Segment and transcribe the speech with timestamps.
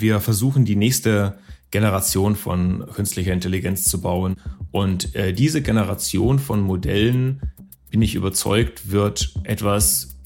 [0.00, 1.38] wir versuchen die nächste
[1.70, 4.36] Generation von künstlicher Intelligenz zu bauen.
[4.70, 7.40] Und äh, diese Generation von Modellen,
[7.90, 10.16] bin ich überzeugt, wird etwas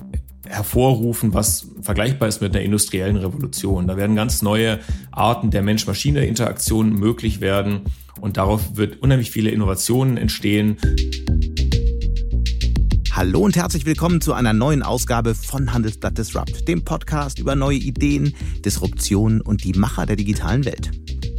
[0.46, 3.87] hervorrufen, was vergleichbar ist mit einer industriellen Revolution.
[3.87, 4.80] Da werden ganz neue
[5.12, 7.82] Arten der Mensch-Maschine-Interaktion möglich werden
[8.21, 10.77] und darauf wird unheimlich viele Innovationen entstehen.
[13.21, 17.77] Hallo und herzlich willkommen zu einer neuen Ausgabe von Handelsblatt Disrupt, dem Podcast über neue
[17.77, 20.91] Ideen, Disruption und die Macher der digitalen Welt.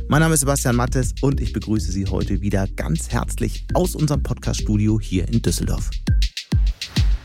[0.07, 4.21] Mein Name ist Sebastian Mattes und ich begrüße Sie heute wieder ganz herzlich aus unserem
[4.21, 5.89] Podcaststudio hier in Düsseldorf.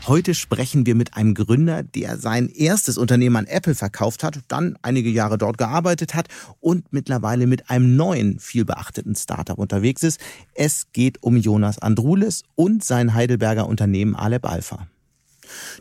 [0.07, 4.77] Heute sprechen wir mit einem Gründer, der sein erstes Unternehmen an Apple verkauft hat, dann
[4.81, 6.29] einige Jahre dort gearbeitet hat
[6.61, 10.21] und mittlerweile mit einem neuen, vielbeachteten Startup unterwegs ist.
[10.53, 14.87] Es geht um Jonas Andrulis und sein Heidelberger Unternehmen Aleb Alpha.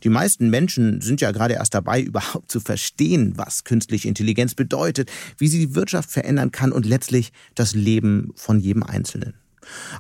[0.03, 5.09] Die meisten Menschen sind ja gerade erst dabei, überhaupt zu verstehen, was künstliche Intelligenz bedeutet,
[5.39, 9.35] wie sie die Wirtschaft verändern kann und letztlich das Leben von jedem Einzelnen.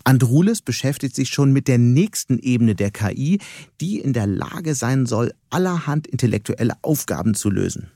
[0.04, 3.38] Andrulis beschäftigt sich schon mit der nächsten Ebene der KI,
[3.80, 7.90] die in der Lage sein soll, allerhand intellektuelle Aufgaben zu lösen.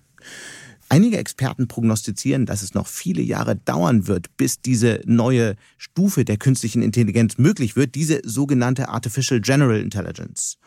[0.92, 6.36] Einige Experten prognostizieren, dass es noch viele Jahre dauern wird, bis diese neue Stufe der
[6.36, 10.58] künstlichen Intelligenz möglich wird, diese sogenannte Artificial General Intelligence.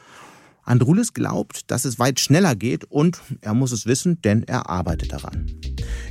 [0.65, 5.11] Andrulis glaubt, dass es weit schneller geht und er muss es wissen, denn er arbeitet
[5.11, 5.51] daran.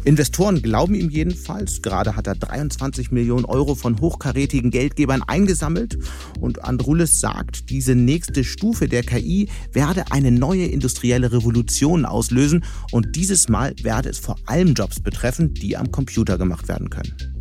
[0.04, 1.80] Investoren glauben ihm jedenfalls.
[1.80, 5.98] Gerade hat er 23 Millionen Euro von hochkarätigen Geldgebern eingesammelt.
[6.40, 12.64] Und Andrulis sagt, diese nächste Stufe der KI werde eine neue industrielle Revolution auslösen.
[12.90, 17.31] Und dieses Mal werde es vor allem Jobs betreffen, die am Computer gemacht werden können.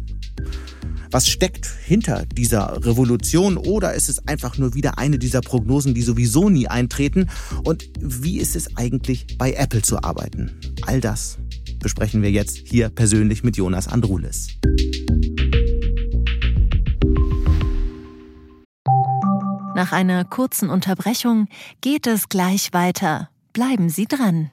[1.14, 6.04] Was steckt hinter dieser Revolution oder ist es einfach nur wieder eine dieser Prognosen, die
[6.04, 7.30] sowieso nie eintreten?
[7.66, 10.58] Und wie ist es eigentlich bei Apple zu arbeiten?
[10.84, 11.38] All das
[11.80, 14.48] besprechen wir jetzt hier persönlich mit Jonas Andrulis.
[19.76, 21.48] Nach einer kurzen Unterbrechung
[21.82, 23.30] geht es gleich weiter.
[23.52, 24.52] Bleiben Sie dran.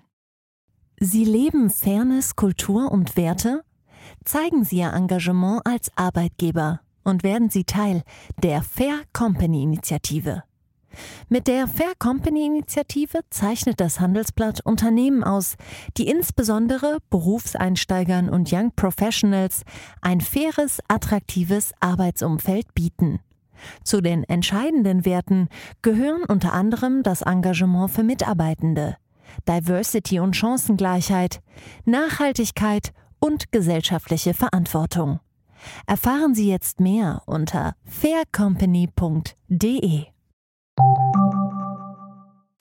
[0.99, 3.63] Sie leben Fairness, Kultur und Werte?
[4.25, 8.03] Zeigen Sie Ihr Engagement als Arbeitgeber und werden Sie Teil
[8.43, 10.43] der Fair Company Initiative.
[11.29, 15.57] Mit der Fair Company Initiative zeichnet das Handelsblatt Unternehmen aus,
[15.97, 19.63] die insbesondere Berufseinsteigern und Young Professionals
[20.01, 23.21] ein faires, attraktives Arbeitsumfeld bieten.
[23.83, 25.49] Zu den entscheidenden Werten
[25.83, 28.97] gehören unter anderem das Engagement für Mitarbeitende,
[29.49, 31.41] Diversity und Chancengleichheit,
[31.85, 35.21] Nachhaltigkeit und gesellschaftliche Verantwortung.
[35.87, 40.07] Erfahren Sie jetzt mehr unter faircompany.de.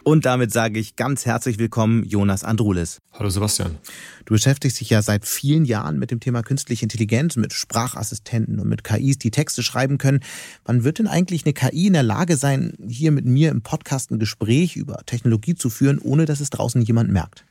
[0.08, 3.00] Und damit sage ich ganz herzlich willkommen, Jonas Andrulis.
[3.12, 3.78] Hallo Sebastian.
[4.24, 8.70] Du beschäftigst dich ja seit vielen Jahren mit dem Thema künstliche Intelligenz, mit Sprachassistenten und
[8.70, 10.22] mit KIs, die Texte schreiben können.
[10.64, 14.12] Wann wird denn eigentlich eine KI in der Lage sein, hier mit mir im Podcast
[14.12, 17.44] ein Gespräch über Technologie zu führen, ohne dass es draußen jemand merkt?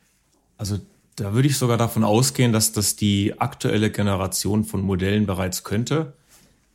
[0.57, 0.79] Also
[1.17, 6.13] da würde ich sogar davon ausgehen, dass das die aktuelle Generation von Modellen bereits könnte.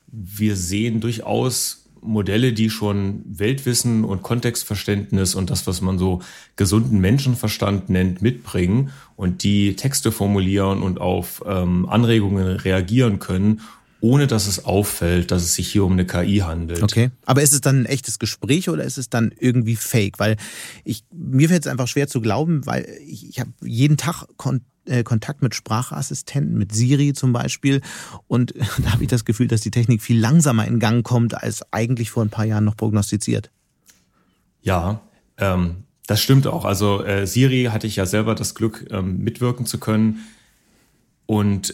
[0.08, 6.20] Wir sehen durchaus Modelle, die schon Weltwissen und Kontextverständnis und das, was man so
[6.56, 13.60] gesunden Menschenverstand nennt, mitbringen und die Texte formulieren und auf ähm, Anregungen reagieren können
[14.02, 16.82] ohne dass es auffällt, dass es sich hier um eine KI handelt.
[16.82, 17.12] Okay.
[17.24, 20.18] Aber ist es dann ein echtes Gespräch oder ist es dann irgendwie fake?
[20.18, 20.36] Weil
[20.82, 24.62] ich, mir fällt es einfach schwer zu glauben, weil ich, ich habe jeden Tag Kon
[24.86, 27.80] äh, Kontakt mit Sprachassistenten, mit Siri zum Beispiel.
[28.26, 28.52] Und
[28.82, 32.10] da habe ich das Gefühl, dass die Technik viel langsamer in Gang kommt, als eigentlich
[32.10, 33.52] vor ein paar Jahren noch prognostiziert.
[34.62, 35.00] Ja,
[35.38, 36.64] ähm, das stimmt auch.
[36.64, 40.26] Also äh, Siri hatte ich ja selber das Glück, ähm, mitwirken zu können.
[41.26, 41.72] Und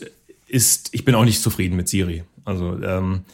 [0.48, 2.24] ist, ich bin auch nicht zufrieden mit Siri.
[2.44, 3.24] Also ähm,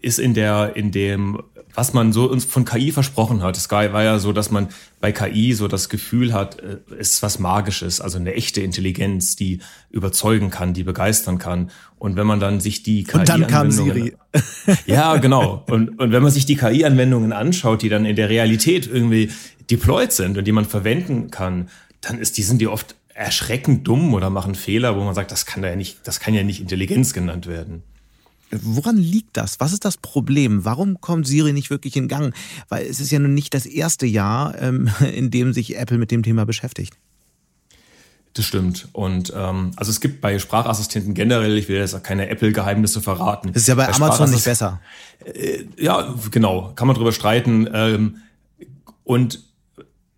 [0.00, 1.42] ist in der, in dem,
[1.74, 3.56] was man so uns von KI versprochen hat.
[3.56, 4.68] Es war ja so, dass man
[5.00, 9.36] bei KI so das Gefühl hat, äh, es ist was Magisches, also eine echte Intelligenz,
[9.36, 9.60] die
[9.90, 11.70] überzeugen kann, die begeistern kann.
[11.98, 14.14] Und wenn man dann sich die KI und dann kam Siri.
[14.86, 15.64] ja, genau.
[15.68, 19.30] Und, und wenn man sich die KI-Anwendungen anschaut, die dann in der Realität irgendwie
[19.70, 21.68] deployed sind und die man verwenden kann,
[22.00, 25.46] dann ist die sind die oft erschreckend dumm oder machen Fehler, wo man sagt, das
[25.46, 27.82] kann ja nicht, das kann ja nicht Intelligenz genannt werden.
[28.50, 29.60] Woran liegt das?
[29.60, 30.64] Was ist das Problem?
[30.64, 32.34] Warum kommt Siri nicht wirklich in Gang?
[32.68, 36.10] Weil es ist ja nun nicht das erste Jahr, ähm, in dem sich Apple mit
[36.10, 36.96] dem Thema beschäftigt.
[38.34, 38.88] Das stimmt.
[38.92, 43.52] Und ähm, also es gibt bei Sprachassistenten generell, ich will jetzt keine Apple-Geheimnisse verraten.
[43.52, 44.80] Das ist ja bei, bei Amazon nicht besser.
[45.24, 47.68] Äh, ja, genau, kann man drüber streiten.
[47.72, 48.18] Ähm,
[49.02, 49.40] und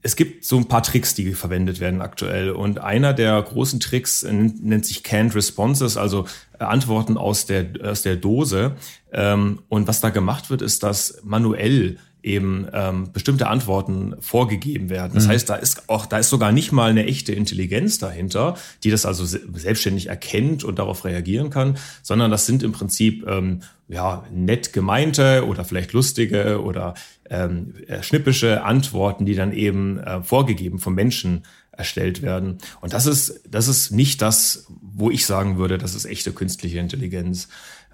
[0.02, 2.50] es gibt so ein paar Tricks, die verwendet werden aktuell.
[2.50, 6.26] Und einer der großen Tricks nennt sich Canned Responses, also
[6.58, 8.74] äh, Antworten aus der, aus der Dose.
[9.12, 15.12] Ähm, und was da gemacht wird, ist, dass manuell eben ähm, bestimmte Antworten vorgegeben werden.
[15.14, 15.30] Das mhm.
[15.30, 19.06] heißt, da ist auch, da ist sogar nicht mal eine echte Intelligenz dahinter, die das
[19.06, 24.72] also selbstständig erkennt und darauf reagieren kann, sondern das sind im Prinzip ähm, ja nett
[24.72, 26.94] gemeinte oder vielleicht lustige oder
[27.32, 32.58] ähm, äh, schnippische Antworten, die dann eben äh, vorgegeben vom Menschen erstellt werden.
[32.82, 36.78] Und das ist, das ist nicht das, wo ich sagen würde, das ist echte künstliche
[36.78, 37.48] Intelligenz.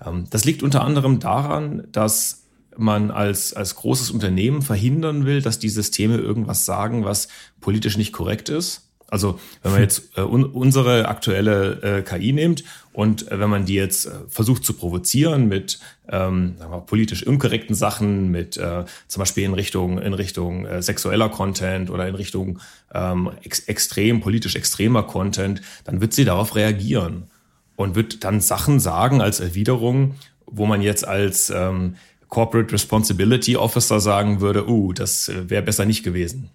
[0.04, 2.42] Ähm, das liegt unter anderem daran, dass
[2.76, 7.28] man als, als großes Unternehmen verhindern will, dass die Systeme irgendwas sagen, was
[7.60, 8.88] politisch nicht korrekt ist.
[9.08, 12.64] Also wenn man jetzt äh, un unsere aktuelle äh, KI nimmt
[12.98, 15.78] und äh, wenn man die jetzt äh, versucht zu provozieren mit
[16.10, 21.28] ähm, wir, politisch unkorrekten Sachen, mit äh, zum Beispiel in Richtung in Richtung äh, sexueller
[21.28, 22.58] Content oder in Richtung
[22.92, 27.30] ähm, ex extrem politisch extremer Content, dann wird sie darauf reagieren
[27.76, 30.16] und wird dann Sachen sagen als Erwiderung,
[30.46, 31.94] wo man jetzt als ähm,
[32.26, 36.50] Corporate Responsibility Officer sagen würde, uh, das äh, wäre besser nicht gewesen.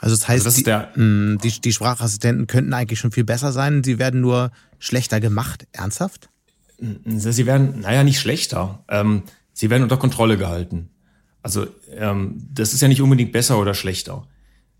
[0.00, 3.52] Also das heißt, also das die, mh, die, die Sprachassistenten könnten eigentlich schon viel besser
[3.52, 5.66] sein, sie werden nur schlechter gemacht.
[5.72, 6.30] Ernsthaft?
[6.78, 8.82] Sie werden, naja, nicht schlechter.
[8.88, 10.88] Ähm, sie werden unter Kontrolle gehalten.
[11.42, 14.26] Also ähm, das ist ja nicht unbedingt besser oder schlechter.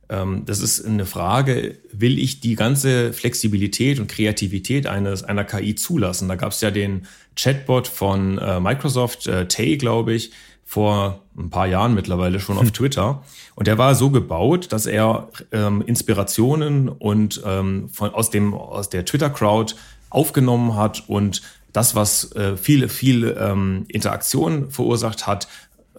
[0.08, 5.74] Ähm, das ist eine Frage, will ich die ganze Flexibilität und Kreativität eines einer KI
[5.74, 6.28] zulassen?
[6.28, 7.06] Da gab es ja den
[7.36, 10.32] Chatbot von äh, Microsoft, äh, Tay, glaube ich,
[10.64, 12.72] vor ein paar Jahren mittlerweile schon auf hm.
[12.72, 13.22] Twitter.
[13.60, 18.88] Und der war so gebaut, dass er ähm, Inspirationen und ähm, von, aus, dem, aus
[18.88, 19.74] der Twitter-Crowd
[20.08, 25.46] aufgenommen hat und das, was äh, viele, viel ähm, Interaktion verursacht hat,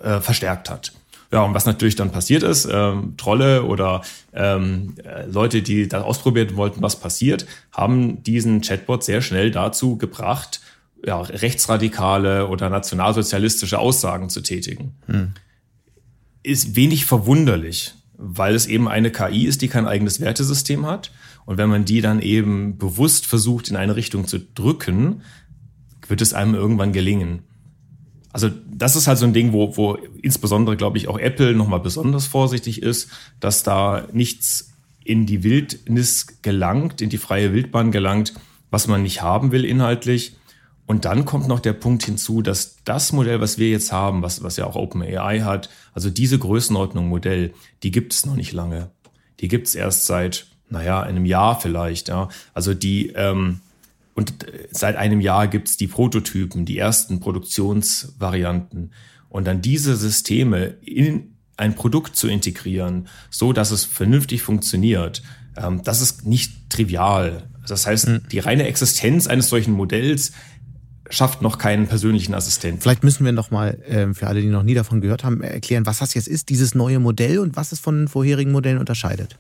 [0.02, 0.94] äh, verstärkt hat.
[1.32, 4.02] Ja, und was natürlich dann passiert ist, ähm, Trolle oder
[4.34, 10.00] ähm, äh, Leute, die das ausprobieren wollten, was passiert, haben diesen Chatbot sehr schnell dazu
[10.00, 10.62] gebracht,
[11.06, 14.96] ja, rechtsradikale oder nationalsozialistische Aussagen zu tätigen.
[15.06, 15.34] Hm.
[16.44, 21.12] Ist wenig verwunderlich, weil es eben eine KI ist, die kein eigenes Wertesystem hat.
[21.46, 25.22] Und wenn man die dann eben bewusst versucht, in eine Richtung zu drücken,
[26.08, 27.44] wird es einem irgendwann gelingen.
[28.34, 31.82] Also das ist halt so ein Ding, wo, wo insbesondere, glaube ich, auch Apple nochmal
[31.82, 33.10] besonders vorsichtig ist,
[33.40, 34.72] dass da nichts
[35.04, 38.34] in die Wildnis gelangt, in die freie Wildbahn gelangt,
[38.70, 40.36] was man nicht haben will inhaltlich.
[40.92, 44.44] Und dann kommt noch der Punkt hinzu, dass das Modell, was wir jetzt haben, was,
[44.44, 48.92] was ja auch OpenAI hat, also diese Größenordnung Modell, die gibt es noch nicht lange.
[49.40, 52.10] Die gibt es erst seit, naja, einem Jahr vielleicht.
[52.10, 52.28] Ja.
[52.54, 53.62] Also die, ähm,
[54.16, 54.34] und
[54.72, 58.92] seit einem Jahr gibt's die Prototypen, die ersten Produktionsvarianten.
[59.30, 65.24] Und dann diese Systeme in ein Produkt zu integrieren, so dass es vernünftig funktioniert,
[65.56, 67.48] ähm, das ist nicht trivial.
[67.68, 68.22] Das heißt, mhm.
[68.30, 70.34] die reine Existenz eines solchen Modells
[71.12, 72.82] schafft noch keinen persönlichen Assistenten.
[72.82, 75.86] Vielleicht müssen wir noch mal äh, für alle, die noch nie davon gehört haben, erklären,
[75.86, 79.38] was das jetzt ist, dieses neue Modell und was es von vorherigen Modellen unterscheidet.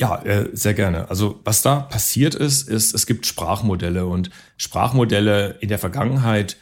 [0.00, 1.10] Ja, äh, sehr gerne.
[1.10, 6.56] Also was da passiert ist, ist, es gibt Sprachmodelle und Sprachmodelle in der Vergangenheit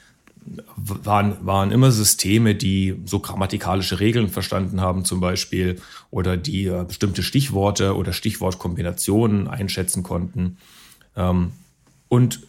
[0.77, 6.85] waren, waren immer Systeme, die so grammatikalische Regeln verstanden haben zum Beispiel oder die äh,
[6.85, 10.57] bestimmte Stichworte oder Stichwortkombinationen einschätzen konnten.
[11.17, 11.53] Ähm,
[12.09, 12.41] und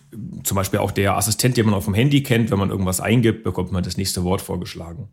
[0.44, 3.44] zum Beispiel auch der Assistent, den man auf dem Handy kennt, wenn man irgendwas eingibt,
[3.44, 5.10] bekommt man das nächste Wort vorgeschlagen.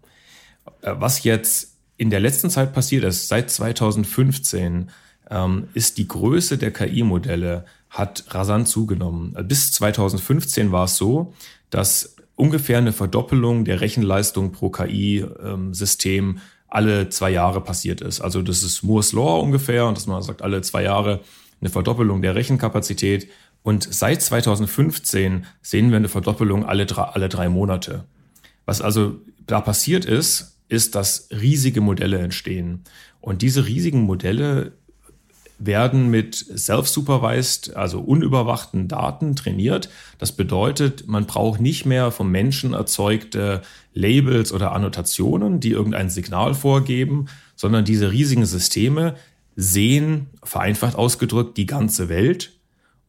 [0.82, 4.90] Äh, was jetzt in der letzten Zeit passiert ist, seit 2015,
[5.30, 9.34] ähm, ist die Größe der KI-Modelle hat rasant zugenommen.
[9.48, 11.32] Bis 2015 war es so,
[11.70, 18.20] dass ungefähr eine Verdoppelung der Rechenleistung pro KI-System ähm, alle zwei Jahre passiert ist.
[18.20, 21.20] Also das ist Moore's Law ungefähr und dass man sagt, alle zwei Jahre
[21.60, 23.28] eine Verdoppelung der Rechenkapazität.
[23.66, 28.04] Und seit 2015 sehen wir eine Verdoppelung alle drei, alle drei Monate.
[28.64, 32.84] Was also da passiert ist, ist, dass riesige Modelle entstehen.
[33.20, 34.74] Und diese riesigen Modelle
[35.58, 39.88] werden mit self-supervised, also unüberwachten Daten trainiert.
[40.18, 43.62] Das bedeutet, man braucht nicht mehr vom Menschen erzeugte
[43.94, 49.16] Labels oder Annotationen, die irgendein Signal vorgeben, sondern diese riesigen Systeme
[49.56, 52.55] sehen, vereinfacht ausgedrückt, die ganze Welt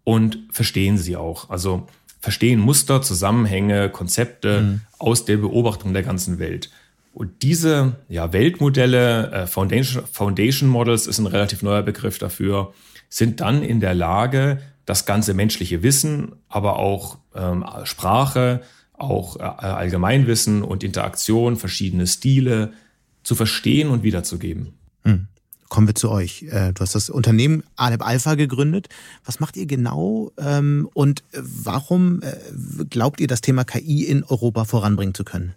[0.07, 1.49] und verstehen sie auch.
[1.49, 1.85] Also
[2.21, 4.81] verstehen Muster, Zusammenhänge, Konzepte mhm.
[4.99, 6.71] aus der Beobachtung der ganzen Welt.
[7.11, 12.73] Und diese ja, Weltmodelle, äh, Foundation, Foundation Models ist ein relativ neuer Begriff dafür,
[13.09, 18.61] sind dann in der Lage, das ganze menschliche Wissen, aber auch ähm, Sprache,
[18.93, 22.71] auch äh, Allgemeinwissen und Interaktion, verschiedene Stile
[23.23, 24.71] zu verstehen und wiederzugeben.
[25.03, 25.27] Hm.
[25.69, 26.43] Kommen wir zu euch.
[26.43, 28.88] Äh, du hast das Unternehmen Aleb Alpha gegründet.
[29.25, 34.65] Was macht ihr genau ähm, und warum äh, glaubt ihr, das Thema KI in Europa
[34.65, 35.53] voranbringen zu können?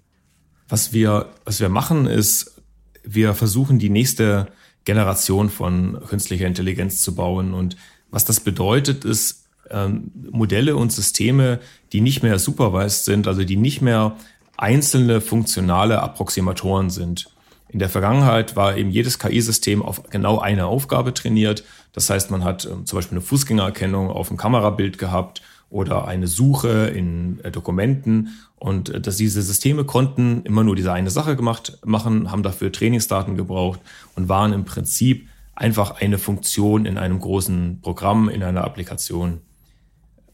[0.69, 2.62] Was wir, was wir machen, ist,
[3.02, 4.49] wir versuchen die nächste
[4.85, 7.55] Generation von künstlicher Intelligenz zu bauen.
[7.55, 7.76] Und
[8.11, 11.61] was das bedeutet, ist ähm, Modelle und Systeme,
[11.93, 14.17] die nicht mehr supervised sind, also die nicht mehr
[14.57, 17.31] einzelne funktionale Approximatoren sind.
[17.73, 21.65] In der Vergangenheit war eben jedes KI-System auf genau eine Aufgabe trainiert.
[21.93, 26.27] Das heißt, man hat ähm, zum Beispiel eine Fußgängererkennung auf dem Kamerabild gehabt oder eine
[26.27, 28.31] Suche in äh, Dokumenten.
[28.57, 32.73] Und äh, dass diese Systeme konnten immer nur diese eine Sache gemacht machen, haben dafür
[32.73, 33.81] Trainingsdaten gebraucht
[34.17, 39.43] und waren im Prinzip einfach eine Funktion in einem großen Programm, in einer Applikation.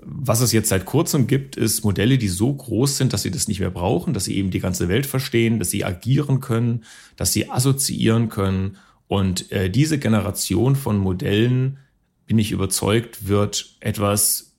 [0.08, 3.48] Was es jetzt seit kurzem gibt, ist Modelle, die so groß sind, dass sie das
[3.48, 6.84] nicht mehr brauchen, dass sie eben die ganze Welt verstehen, dass sie agieren können,
[7.16, 8.76] dass sie assoziieren können.
[9.08, 11.78] Und äh, diese Generation von Modellen,
[12.26, 14.52] bin ich überzeugt, wird etwas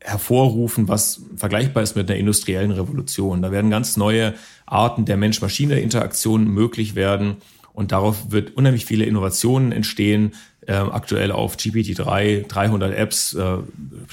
[0.00, 3.42] hervorrufen, was vergleichbar ist mit einer industriellen Revolution.
[3.42, 4.34] Da werden ganz neue
[4.66, 7.36] Arten der Mensch-Maschine-Interaktion möglich werden.
[7.72, 10.32] Und darauf wird unheimlich viele Innovationen entstehen,
[10.68, 13.56] äh, aktuell auf GPT-3, 300 Apps, äh,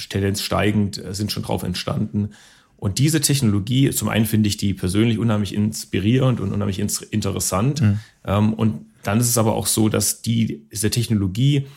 [0.09, 2.29] Tendenz steigend, äh, sind schon drauf entstanden.
[2.77, 7.81] Und diese Technologie, zum einen finde ich die persönlich unheimlich inspirierend und unheimlich interessant.
[7.81, 7.99] Mhm.
[8.25, 11.67] Ähm, und dann ist es aber auch so, dass die, diese Technologie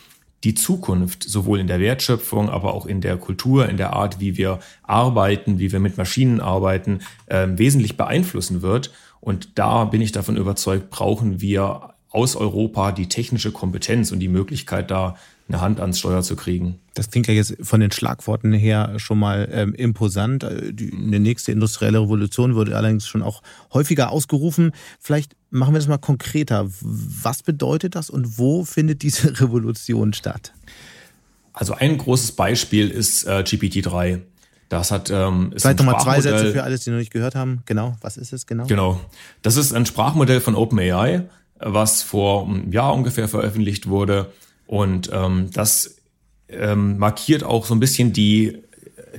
[0.45, 4.37] die Zukunft sowohl in der Wertschöpfung, aber auch in der Kultur, in der Art, wie
[4.37, 8.91] wir arbeiten, wie wir mit Maschinen arbeiten, äh, wesentlich beeinflussen wird.
[9.19, 14.27] Und da bin ich davon überzeugt, brauchen wir aus Europa die technische Kompetenz und die
[14.27, 15.15] Möglichkeit, da
[15.47, 16.79] eine Hand ans Steuer zu kriegen.
[16.93, 20.43] Das klingt ja jetzt von den Schlagworten her schon mal ähm, imposant.
[20.43, 23.41] Äh, die, eine nächste industrielle Revolution wurde allerdings schon auch
[23.73, 24.71] häufiger ausgerufen.
[24.99, 26.67] Vielleicht machen wir das mal konkreter.
[26.81, 30.53] Was bedeutet das und wo findet diese Revolution statt?
[31.53, 34.21] Also ein großes Beispiel ist äh, GPT-3.
[34.69, 37.63] Das hat ähm, ist Vielleicht nochmal zwei Sätze für alles, die noch nicht gehört haben.
[37.65, 38.67] Genau, was ist es genau?
[38.67, 38.99] Genau.
[39.41, 41.27] Das ist ein Sprachmodell von OpenAI
[41.59, 44.31] was vor einem Jahr ungefähr veröffentlicht wurde.
[44.67, 45.97] Und ähm, das
[46.47, 48.63] ähm, markiert auch so ein bisschen die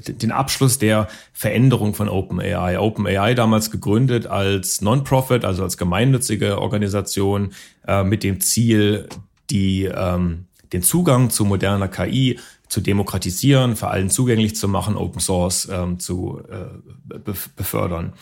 [0.07, 2.79] den Abschluss der Veränderung von OpenAI.
[2.79, 7.53] OpenAI damals gegründet als Non-Profit, also als gemeinnützige Organisation
[7.87, 9.09] äh, mit dem Ziel,
[9.51, 15.21] die, ähm, den Zugang zu moderner KI zu demokratisieren, für allen zugänglich zu machen, Open
[15.21, 17.19] Source ähm, zu äh,
[17.57, 18.13] befördern.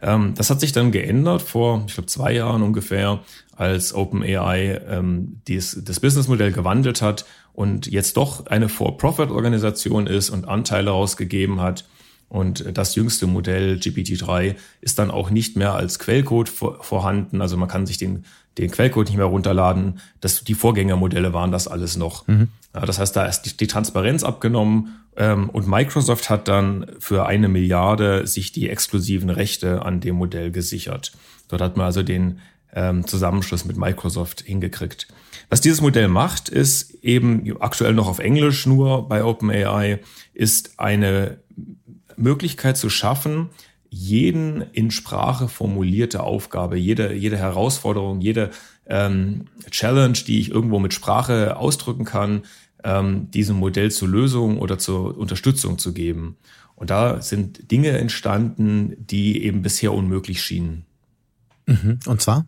[0.00, 3.20] Ähm, das hat sich dann geändert vor, ich glaube, zwei Jahren ungefähr,
[3.58, 10.46] als OpenAI ähm, dies, das Businessmodell gewandelt hat und jetzt doch eine For-Profit-Organisation ist und
[10.46, 11.84] Anteile rausgegeben hat.
[12.28, 17.40] Und das jüngste Modell GPT-3 ist dann auch nicht mehr als Quellcode vor, vorhanden.
[17.40, 18.24] Also man kann sich den,
[18.58, 19.98] den Quellcode nicht mehr runterladen.
[20.20, 22.28] Das, die Vorgängermodelle waren das alles noch.
[22.28, 22.48] Mhm.
[22.74, 27.26] Ja, das heißt, da ist die, die Transparenz abgenommen ähm, und Microsoft hat dann für
[27.26, 31.12] eine Milliarde sich die exklusiven Rechte an dem Modell gesichert.
[31.48, 32.40] Dort hat man also den
[32.72, 35.08] ähm, Zusammenschluss mit Microsoft hingekriegt.
[35.50, 40.00] Was dieses Modell macht, ist eben aktuell noch auf Englisch nur bei OpenAI,
[40.34, 41.38] ist eine
[42.16, 43.50] Möglichkeit zu schaffen,
[43.90, 48.50] jeden in Sprache formulierte Aufgabe, jede, jede Herausforderung, jede
[48.86, 52.42] ähm, Challenge, die ich irgendwo mit Sprache ausdrücken kann,
[52.84, 56.36] ähm, diesem Modell zur Lösung oder zur Unterstützung zu geben.
[56.74, 60.84] Und da sind Dinge entstanden, die eben bisher unmöglich schienen.
[61.66, 61.98] Mhm.
[62.06, 62.46] Und zwar?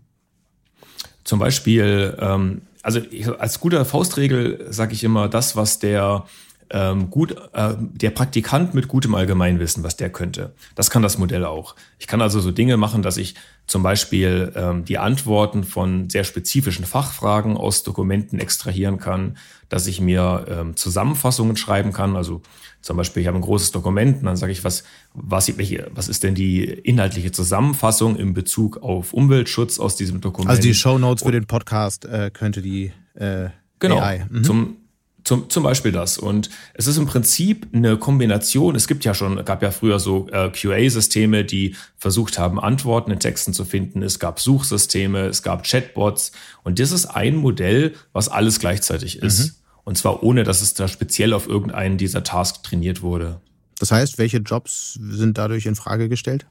[1.31, 6.25] Zum Beispiel, ähm, also ich, als guter Faustregel sage ich immer, das, was der
[6.73, 10.55] ähm, gut, äh, der Praktikant mit gutem Allgemeinwissen, was der könnte.
[10.75, 11.75] Das kann das Modell auch.
[11.99, 13.35] Ich kann also so Dinge machen, dass ich
[13.67, 19.37] zum Beispiel ähm, die Antworten von sehr spezifischen Fachfragen aus Dokumenten extrahieren kann,
[19.69, 22.17] dass ich mir ähm, Zusammenfassungen schreiben kann.
[22.17, 22.43] Also
[22.83, 26.09] zum Beispiel, ich habe ein großes Dokument und dann sage ich, was, was, welche, was
[26.09, 30.50] ist denn die inhaltliche Zusammenfassung in Bezug auf Umweltschutz aus diesem Dokument?
[30.50, 34.27] Also die Show Notes für den Podcast äh, könnte die äh, genau, AI.
[34.31, 34.45] Mhm.
[34.45, 34.77] Zum,
[35.25, 36.19] zum, zum Beispiel das.
[36.19, 38.75] Und es ist im Prinzip eine Kombination.
[38.75, 43.21] Es gibt ja schon, gab ja früher so äh, QA-Systeme, die versucht haben, Antworten in
[43.21, 44.03] Texten zu finden.
[44.03, 46.33] Es gab Suchsysteme, es gab Chatbots.
[46.62, 49.39] Und das ist ein Modell, was alles gleichzeitig ist.
[49.39, 49.55] Mhm.
[49.85, 53.41] Und zwar ohne, dass es da speziell auf irgendeinen dieser Tasks trainiert wurde.
[53.79, 56.47] Das heißt, welche Jobs sind dadurch in Frage gestellt?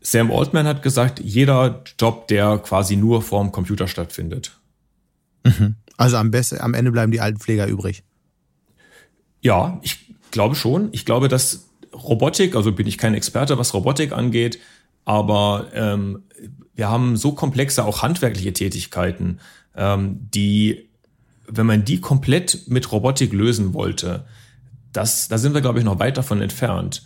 [0.00, 4.60] Sam Altman hat gesagt, jeder Job, der quasi nur vorm Computer stattfindet.
[5.44, 5.76] Mhm.
[5.96, 8.02] Also am besten, am Ende bleiben die Altenpfleger übrig.
[9.40, 9.98] Ja, ich
[10.30, 10.88] glaube schon.
[10.92, 14.58] Ich glaube, dass Robotik, also bin ich kein Experte, was Robotik angeht,
[15.04, 16.22] aber ähm,
[16.74, 19.38] wir haben so komplexe auch handwerkliche Tätigkeiten,
[19.76, 20.88] ähm, die,
[21.46, 24.24] wenn man die komplett mit Robotik lösen wollte,
[24.92, 27.02] das, da sind wir, glaube ich, noch weit davon entfernt.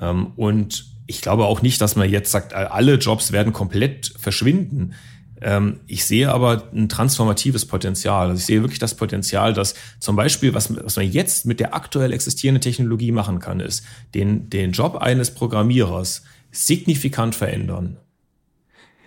[0.00, 4.94] Ähm, und ich glaube auch nicht, dass man jetzt sagt, alle Jobs werden komplett verschwinden.
[5.42, 8.28] Ähm, ich sehe aber ein transformatives Potenzial.
[8.28, 11.74] Also ich sehe wirklich das Potenzial, dass zum Beispiel, was, was man jetzt mit der
[11.74, 13.84] aktuell existierenden Technologie machen kann, ist,
[14.14, 17.96] den, den Job eines Programmierers signifikant verändern.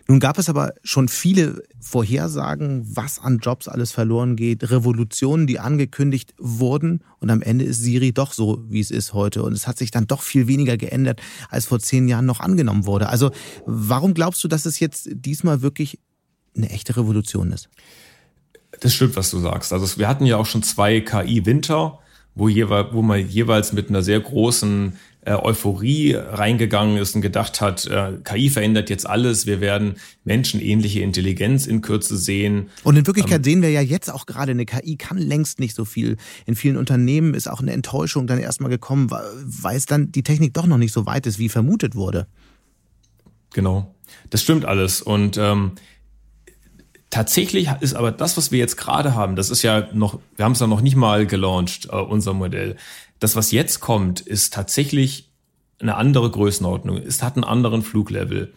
[0.08, 5.60] Nun gab es aber schon viele Vorhersagen, was an Jobs alles verloren geht, Revolutionen, die
[5.60, 9.68] angekündigt wurden und am Ende ist Siri doch so, wie es ist heute und es
[9.68, 13.10] hat sich dann doch viel weniger geändert, als vor zehn Jahren noch angenommen wurde.
[13.10, 13.32] Also
[13.66, 16.00] warum glaubst du, dass es jetzt diesmal wirklich
[16.56, 17.70] eine echte Revolution ist?
[18.80, 19.74] Das stimmt, was du sagst.
[19.74, 22.00] Also wir hatten ja auch schon zwei KI-Winter,
[22.36, 27.88] wo, wo man jeweils mit einer sehr großen äh, Euphorie reingegangen ist und gedacht hat,
[27.88, 32.70] äh, KI verändert jetzt alles, wir werden menschenähnliche Intelligenz in Kürze sehen.
[32.84, 35.76] Und in Wirklichkeit ähm, sehen wir ja jetzt auch gerade, eine KI kann längst nicht
[35.76, 36.18] so viel.
[36.46, 40.54] In vielen Unternehmen ist auch eine Enttäuschung dann erstmal gekommen, weil es dann die Technik
[40.54, 42.28] doch noch nicht so weit ist, wie vermutet wurde.
[43.54, 43.96] Genau,
[44.30, 45.02] das stimmt alles.
[45.02, 45.72] Und ähm,
[47.16, 50.52] tatsächlich ist aber das, was wir jetzt gerade haben, das ist ja noch, wir haben
[50.52, 52.76] es ja noch nicht mal gelauncht, äh, unser Modell.
[53.20, 55.30] Das, was jetzt kommt, ist tatsächlich
[55.80, 56.98] eine andere Größenordnung.
[56.98, 58.54] Es hat einen anderen Fluglevel.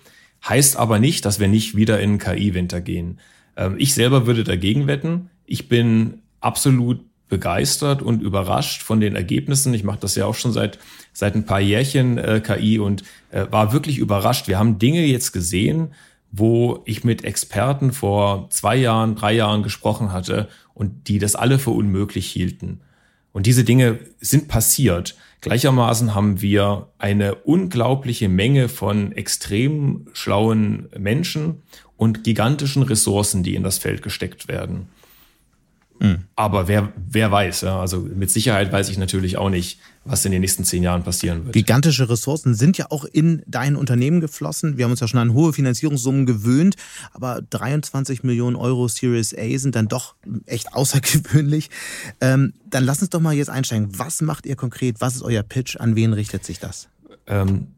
[0.47, 3.21] Heißt aber nicht, dass wir nicht wieder in KI-Winter gehen.
[3.57, 5.31] Ähm, ich selber würde dagegen wetten.
[5.47, 9.73] Ich bin absolut begeistert und überrascht von den Ergebnissen.
[9.73, 10.81] Ich mache das ja auch schon seit
[11.13, 14.49] seit ein paar Jährchen äh, KI und äh, war wirklich überrascht.
[14.49, 15.93] Wir haben Dinge jetzt gesehen,
[16.31, 21.59] wo ich mit Experten vor zwei Jahren, drei Jahren gesprochen hatte und die das alle
[21.59, 22.81] für unmöglich hielten.
[23.33, 25.17] Und diese Dinge sind passiert.
[25.41, 31.63] Gleichermaßen haben wir eine unglaubliche Menge von extrem schlauen Menschen
[31.97, 34.89] und gigantischen Ressourcen, die in das Feld gesteckt werden.
[36.01, 36.25] Mhm.
[36.37, 40.33] Aber wer, wer weiß, ja, also mit Sicherheit weiß ich natürlich auch nicht, was in
[40.33, 41.53] den nächsten zehn Jahren passieren wird.
[41.53, 44.79] Gigantische Ressourcen sind ja auch in dein Unternehmen geflossen.
[44.79, 46.77] Wir haben uns ja schon an hohe Finanzierungssummen gewöhnt,
[47.13, 50.15] aber 23 Millionen Euro Series A sind dann doch
[50.47, 51.71] echt außergewöhnlich.
[52.21, 53.99] Ähm, dann lass uns doch mal jetzt einsteigen.
[53.99, 55.01] Was macht ihr konkret?
[55.01, 55.77] Was ist euer Pitch?
[55.77, 56.89] An wen richtet sich das?
[57.27, 57.69] Ähm,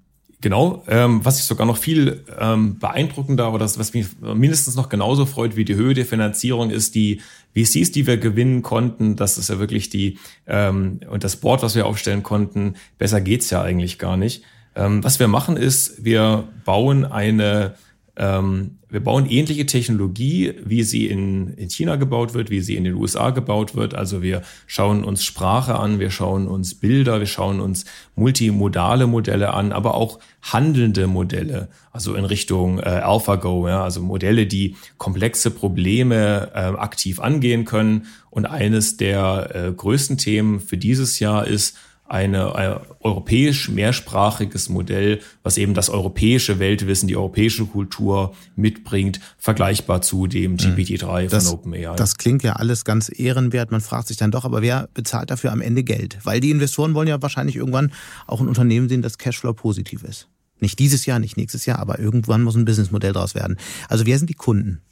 [0.43, 4.89] Genau, ähm, was ich sogar noch viel ähm, beeindruckender oder das, was mich mindestens noch
[4.89, 7.21] genauso freut wie die Höhe der Finanzierung, ist die
[7.55, 9.17] VCs, die wir gewinnen konnten.
[9.17, 12.77] Das ist ja wirklich die ähm, und das Board, was wir aufstellen konnten.
[12.97, 14.43] Besser geht's ja eigentlich gar nicht.
[14.75, 17.75] Ähm, was wir machen ist, wir bauen eine
[18.17, 22.95] wir bauen ähnliche Technologie, wie sie in, in China gebaut wird, wie sie in den
[22.95, 23.95] USA gebaut wird.
[23.95, 27.85] Also wir schauen uns Sprache an, wir schauen uns Bilder, wir schauen uns
[28.17, 34.47] multimodale Modelle an, aber auch handelnde Modelle, also in Richtung äh, AlphaGo, ja, also Modelle,
[34.47, 38.07] die komplexe Probleme äh, aktiv angehen können.
[38.31, 41.77] Und eines der äh, größten Themen für dieses Jahr ist,
[42.11, 50.03] eine, ein europäisch mehrsprachiges Modell, was eben das europäische Weltwissen, die europäische Kultur mitbringt, vergleichbar
[50.03, 50.57] zu dem mhm.
[50.59, 51.95] GPT-3 das, von OpenAI.
[51.95, 53.71] Das klingt ja alles ganz ehrenwert.
[53.71, 56.19] Man fragt sich dann doch, aber wer bezahlt dafür am Ende Geld?
[56.25, 57.93] Weil die Investoren wollen ja wahrscheinlich irgendwann
[58.27, 60.27] auch ein Unternehmen sehen, das Cashflow positiv ist.
[60.59, 63.57] Nicht dieses Jahr, nicht nächstes Jahr, aber irgendwann muss ein Businessmodell daraus werden.
[63.89, 64.83] Also wer sind die Kunden?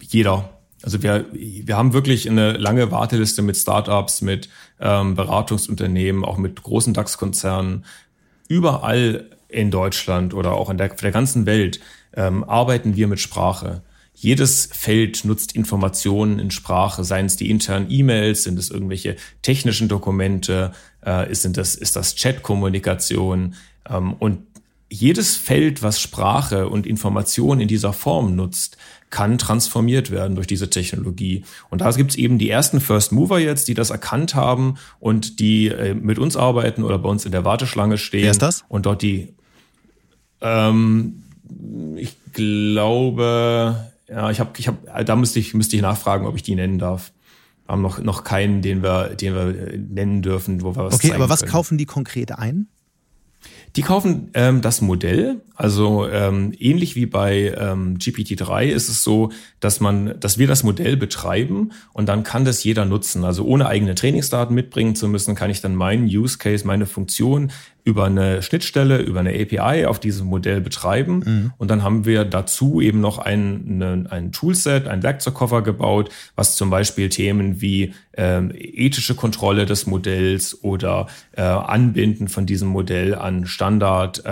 [0.00, 0.59] Jeder.
[0.82, 4.48] Also wir, wir haben wirklich eine lange Warteliste mit Startups, mit
[4.80, 7.84] ähm, Beratungsunternehmen, auch mit großen DAX-Konzernen.
[8.48, 11.80] Überall in Deutschland oder auch in der, der ganzen Welt
[12.14, 13.82] ähm, arbeiten wir mit Sprache.
[14.14, 19.88] Jedes Feld nutzt Informationen in Sprache, seien es die internen E-Mails, sind es irgendwelche technischen
[19.88, 20.72] Dokumente,
[21.04, 23.54] äh, ist, sind das, ist das Chat-Kommunikation.
[23.88, 24.42] Ähm, und
[24.90, 28.76] jedes Feld, was Sprache und Information in dieser Form nutzt,
[29.10, 31.44] kann transformiert werden durch diese Technologie.
[31.68, 35.40] Und da gibt es eben die ersten First Mover jetzt, die das erkannt haben und
[35.40, 38.22] die äh, mit uns arbeiten oder bei uns in der Warteschlange stehen.
[38.22, 38.64] Wer ist das?
[38.68, 39.34] Und dort die,
[40.40, 41.24] ähm,
[41.96, 46.42] ich glaube, ja, ich habe, ich habe, da müsste ich, müsste ich nachfragen, ob ich
[46.42, 47.12] die nennen darf.
[47.66, 51.12] Wir haben noch, noch keinen, den wir, den wir nennen dürfen, wo wir was Okay,
[51.12, 51.52] aber was können.
[51.52, 52.68] kaufen die konkret ein?
[53.76, 59.30] Die kaufen ähm, das Modell, also ähm, ähnlich wie bei ähm, GPT-3 ist es so,
[59.60, 63.24] dass man, dass wir das Modell betreiben und dann kann das jeder nutzen.
[63.24, 67.52] Also ohne eigene Trainingsdaten mitbringen zu müssen, kann ich dann meinen Use Case, meine Funktion
[67.84, 71.22] über eine Schnittstelle, über eine API auf diesem Modell betreiben.
[71.24, 71.52] Mhm.
[71.58, 76.56] Und dann haben wir dazu eben noch ein, ein, ein Toolset, ein Werkzeugkoffer gebaut, was
[76.56, 83.14] zum Beispiel Themen wie ähm, ethische Kontrolle des Modells oder äh, Anbinden von diesem Modell
[83.14, 84.28] an Standard, äh,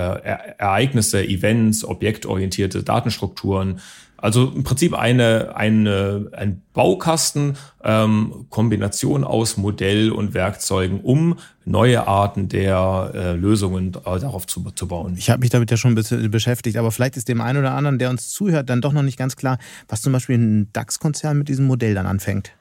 [0.59, 3.81] Ereignisse, Events, objektorientierte Datenstrukturen
[4.21, 12.09] Also im Prinzip eine, eine, ein Baukasten, ähm, Kombination aus Modell und Werkzeugen, um neue
[12.09, 15.15] Arten der äh, Lösungen darauf zu, zu bauen.
[15.17, 17.75] Ich habe mich damit ja schon ein bisschen beschäftigt, aber vielleicht ist dem einen oder
[17.75, 21.39] anderen, der uns zuhört, dann doch noch nicht ganz klar, was zum Beispiel ein DAX-Konzern
[21.39, 22.53] mit diesem Modell dann anfängt.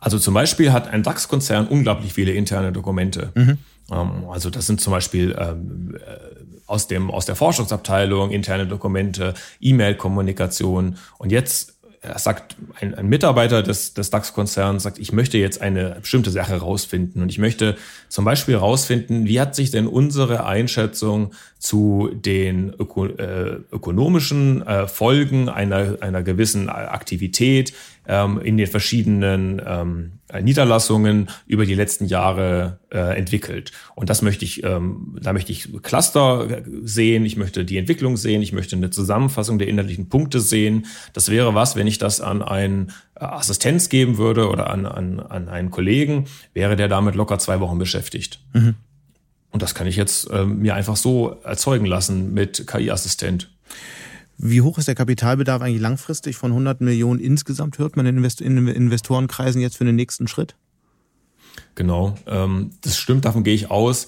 [0.00, 3.30] Also zum Beispiel hat ein DAX-Konzern unglaublich viele interne Dokumente.
[3.36, 3.58] Mhm.
[3.90, 6.27] Ähm, also das sind zum Beispiel ähm, äh,
[6.68, 10.96] aus, dem, aus der Forschungsabteilung interne Dokumente, E-Mail-Kommunikation.
[11.18, 11.78] Und jetzt
[12.16, 17.22] sagt ein, ein Mitarbeiter des, des DAX-Konzerns, sagt, ich möchte jetzt eine bestimmte Sache rausfinden.
[17.22, 17.76] Und ich möchte
[18.08, 24.86] zum Beispiel rausfinden, wie hat sich denn unsere Einschätzung zu den öko, äh, ökonomischen äh,
[24.86, 27.72] Folgen einer, einer gewissen Aktivität
[28.06, 33.72] ähm, in den verschiedenen ähm, Niederlassungen über die letzten Jahre äh, entwickelt.
[33.94, 38.42] Und das möchte ich, ähm, da möchte ich Cluster sehen, ich möchte die Entwicklung sehen,
[38.42, 40.86] ich möchte eine Zusammenfassung der inhaltlichen Punkte sehen.
[41.12, 45.48] Das wäre was, wenn ich das an einen Assistenz geben würde oder an, an, an
[45.48, 48.40] einen Kollegen, wäre der damit locker zwei Wochen beschäftigt.
[48.52, 48.74] Mhm.
[49.50, 53.50] Und das kann ich jetzt ähm, mir einfach so erzeugen lassen mit KI-Assistent.
[54.38, 56.36] Wie hoch ist der Kapitalbedarf eigentlich langfristig?
[56.36, 60.54] Von 100 Millionen insgesamt hört man in, Invest in Investorenkreisen jetzt für den nächsten Schritt?
[61.74, 64.06] Genau, ähm, das stimmt, davon gehe ich aus.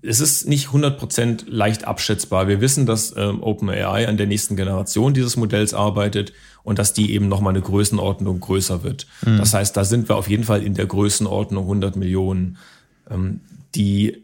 [0.00, 2.48] Es ist nicht 100% leicht abschätzbar.
[2.48, 7.12] Wir wissen, dass ähm, OpenAI an der nächsten Generation dieses Modells arbeitet und dass die
[7.12, 9.06] eben nochmal eine Größenordnung größer wird.
[9.26, 9.36] Mhm.
[9.36, 12.56] Das heißt, da sind wir auf jeden Fall in der Größenordnung 100 Millionen.
[13.10, 13.40] Ähm,
[13.74, 14.23] die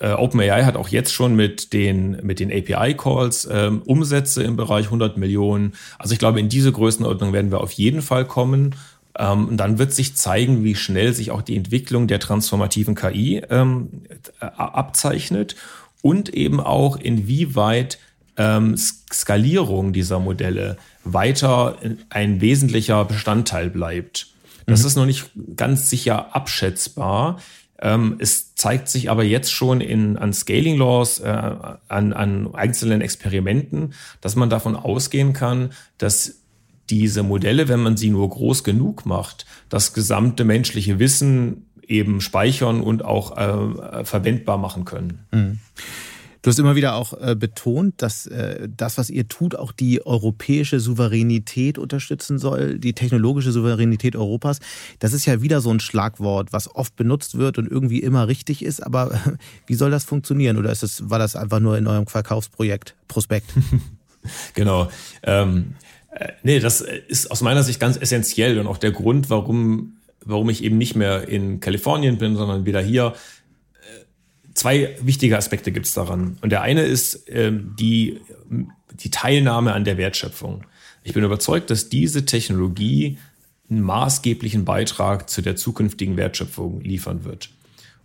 [0.00, 4.86] äh, OpenAI hat auch jetzt schon mit den, mit den API-Calls ähm, Umsätze im Bereich
[4.86, 5.74] 100 Millionen.
[5.98, 8.74] Also ich glaube, in diese Größenordnung werden wir auf jeden Fall kommen.
[9.18, 13.42] Ähm, und dann wird sich zeigen, wie schnell sich auch die Entwicklung der transformativen KI
[13.50, 13.88] ähm,
[14.40, 15.54] abzeichnet
[16.00, 17.98] und eben auch inwieweit
[18.38, 21.76] ähm, Skalierung dieser Modelle weiter
[22.08, 24.28] ein wesentlicher Bestandteil bleibt.
[24.66, 24.86] Das mhm.
[24.86, 27.38] ist noch nicht ganz sicher abschätzbar.
[27.80, 33.00] Ähm, es zeigt sich aber jetzt schon in, an Scaling Laws, äh, an, an einzelnen
[33.00, 36.40] Experimenten, dass man davon ausgehen kann, dass
[36.90, 42.80] diese Modelle, wenn man sie nur groß genug macht, das gesamte menschliche Wissen eben speichern
[42.80, 45.20] und auch äh, verwendbar machen können.
[45.32, 45.58] Mhm.
[46.42, 50.06] Du hast immer wieder auch äh, betont, dass äh, das, was ihr tut, auch die
[50.06, 54.60] europäische Souveränität unterstützen soll, die technologische Souveränität Europas.
[55.00, 58.64] Das ist ja wieder so ein Schlagwort, was oft benutzt wird und irgendwie immer richtig
[58.64, 58.82] ist.
[58.82, 59.18] Aber äh,
[59.66, 60.56] wie soll das funktionieren?
[60.56, 63.50] Oder ist das, war das einfach nur in eurem Verkaufsprojekt, Prospekt?
[64.54, 64.90] genau.
[65.22, 65.74] Ähm,
[66.12, 70.48] äh, nee, das ist aus meiner Sicht ganz essentiell und auch der Grund, warum, warum
[70.48, 73.12] ich eben nicht mehr in Kalifornien bin, sondern wieder hier
[74.60, 76.36] zwei wichtige Aspekte gibt es daran.
[76.42, 78.20] Und der eine ist ähm, die,
[78.92, 80.64] die Teilnahme an der Wertschöpfung.
[81.02, 83.16] Ich bin überzeugt, dass diese Technologie
[83.70, 87.50] einen maßgeblichen Beitrag zu der zukünftigen Wertschöpfung liefern wird.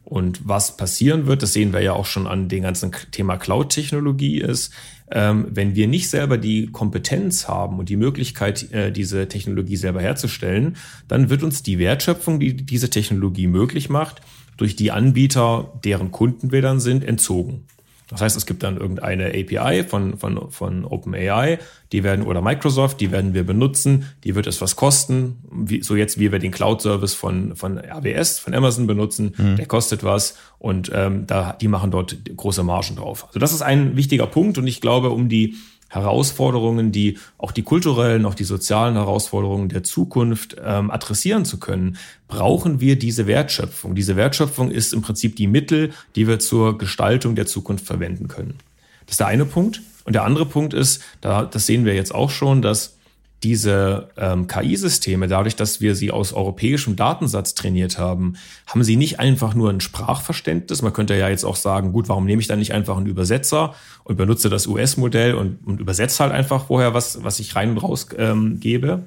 [0.06, 4.40] Und was passieren wird, das sehen wir ja auch schon an dem ganzen Thema Cloud-Technologie
[4.40, 4.72] ist,
[5.12, 10.02] ähm, wenn wir nicht selber die Kompetenz haben und die Möglichkeit, äh, diese Technologie selber
[10.02, 14.22] herzustellen, dann wird uns die Wertschöpfung, die diese Technologie möglich macht,
[14.58, 17.66] durch die Anbieter, deren Kunden wir dann sind, entzogen.
[18.08, 21.58] Das heißt, es gibt dann irgendeine API von, von, von OpenAI,
[21.92, 25.38] die werden, oder Microsoft, die werden wir benutzen, die wird es was kosten.
[25.52, 29.56] Wie, so jetzt, wie wir den Cloud-Service von, von AWS, von Amazon benutzen, mhm.
[29.56, 33.26] der kostet was und ähm, da, die machen dort große Margen drauf.
[33.28, 35.56] Also das ist ein wichtiger Punkt und ich glaube, um die
[35.90, 41.98] Herausforderungen, die auch die kulturellen, auch die sozialen Herausforderungen der Zukunft ähm, adressieren zu können,
[42.28, 43.96] brauchen wir diese Wertschöpfung.
[43.96, 48.56] Diese Wertschöpfung ist im Prinzip die Mittel, die wir zur Gestaltung der Zukunft verwenden können.
[49.06, 49.82] Das ist der eine Punkt.
[50.04, 52.98] Und der andere Punkt ist, da, das sehen wir jetzt auch schon, dass
[53.44, 59.20] diese ähm, KI-Systeme, dadurch, dass wir sie aus europäischem Datensatz trainiert haben, haben sie nicht
[59.20, 60.82] einfach nur ein Sprachverständnis.
[60.82, 63.76] Man könnte ja jetzt auch sagen, gut, warum nehme ich dann nicht einfach einen Übersetzer
[64.04, 67.78] und benutze das US-Modell und, und übersetze halt einfach vorher, was, was ich rein und
[67.78, 69.04] raus ähm, gebe.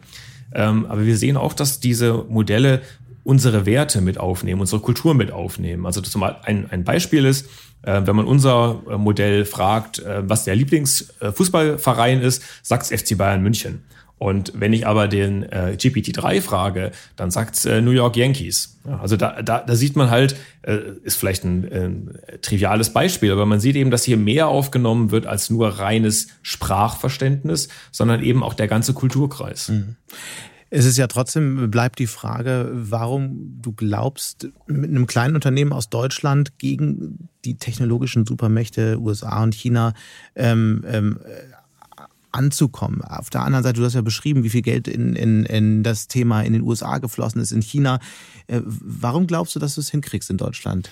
[0.54, 2.82] Ähm, aber wir sehen auch, dass diese Modelle
[3.24, 5.84] unsere Werte mit aufnehmen, unsere Kultur mit aufnehmen.
[5.84, 7.46] Also zum ein, ein Beispiel ist,
[7.82, 13.42] äh, wenn man unser äh, Modell fragt, äh, was der Lieblingsfußballverein ist, sagt FC Bayern
[13.42, 13.82] München.
[14.18, 18.78] Und wenn ich aber den äh, GPT-3 frage, dann sagt's äh, New York Yankees.
[18.84, 23.30] Ja, also da, da, da sieht man halt, äh, ist vielleicht ein äh, triviales Beispiel,
[23.30, 28.42] aber man sieht eben, dass hier mehr aufgenommen wird als nur reines Sprachverständnis, sondern eben
[28.42, 29.68] auch der ganze Kulturkreis.
[29.68, 29.96] Mhm.
[30.70, 35.88] Es ist ja trotzdem, bleibt die Frage, warum du glaubst, mit einem kleinen Unternehmen aus
[35.88, 39.94] Deutschland gegen die technologischen Supermächte USA und China
[40.34, 41.20] ähm, ähm,
[42.38, 43.02] anzukommen.
[43.02, 46.06] Auf der anderen Seite, du hast ja beschrieben, wie viel Geld in, in, in das
[46.06, 47.98] Thema in den USA geflossen ist, in China.
[48.46, 50.90] Äh, warum glaubst du, dass du es hinkriegst in Deutschland?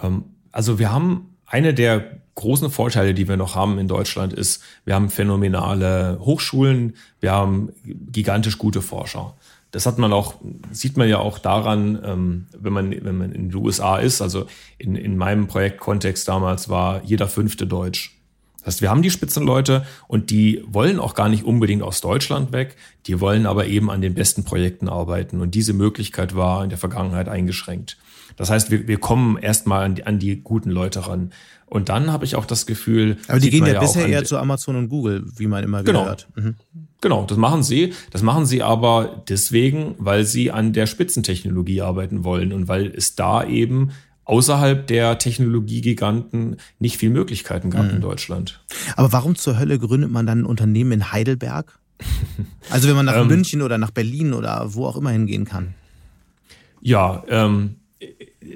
[0.00, 4.62] Ähm, also wir haben eine der großen Vorteile, die wir noch haben in Deutschland, ist,
[4.84, 9.34] wir haben phänomenale Hochschulen, wir haben gigantisch gute Forscher.
[9.72, 10.34] Das hat man auch,
[10.70, 14.22] sieht man ja auch daran, ähm, wenn man, wenn man in den USA ist.
[14.22, 14.46] Also
[14.78, 18.21] in, in meinem Projektkontext damals war jeder fünfte Deutsch.
[18.64, 22.52] Das heißt, wir haben die Spitzenleute und die wollen auch gar nicht unbedingt aus Deutschland
[22.52, 22.76] weg.
[23.06, 25.40] Die wollen aber eben an den besten Projekten arbeiten.
[25.40, 27.96] Und diese Möglichkeit war in der Vergangenheit eingeschränkt.
[28.36, 31.32] Das heißt, wir, wir kommen erstmal an die, an die guten Leute ran.
[31.66, 33.16] Und dann habe ich auch das Gefühl.
[33.28, 36.04] Aber die gehen ja, ja bisher eher zu Amazon und Google, wie man immer genau.
[36.04, 36.28] hört.
[36.34, 36.56] Mhm.
[37.00, 37.94] Genau, das machen sie.
[38.10, 43.16] Das machen sie aber deswegen, weil sie an der Spitzentechnologie arbeiten wollen und weil es
[43.16, 43.90] da eben
[44.24, 47.90] außerhalb der Technologiegiganten nicht viel Möglichkeiten gab mhm.
[47.90, 48.64] in Deutschland.
[48.96, 51.78] Aber warum zur Hölle gründet man dann ein Unternehmen in Heidelberg?
[52.70, 55.74] Also wenn man nach ähm, München oder nach Berlin oder wo auch immer hingehen kann.
[56.80, 57.76] Ja, ähm,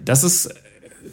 [0.03, 0.53] das ist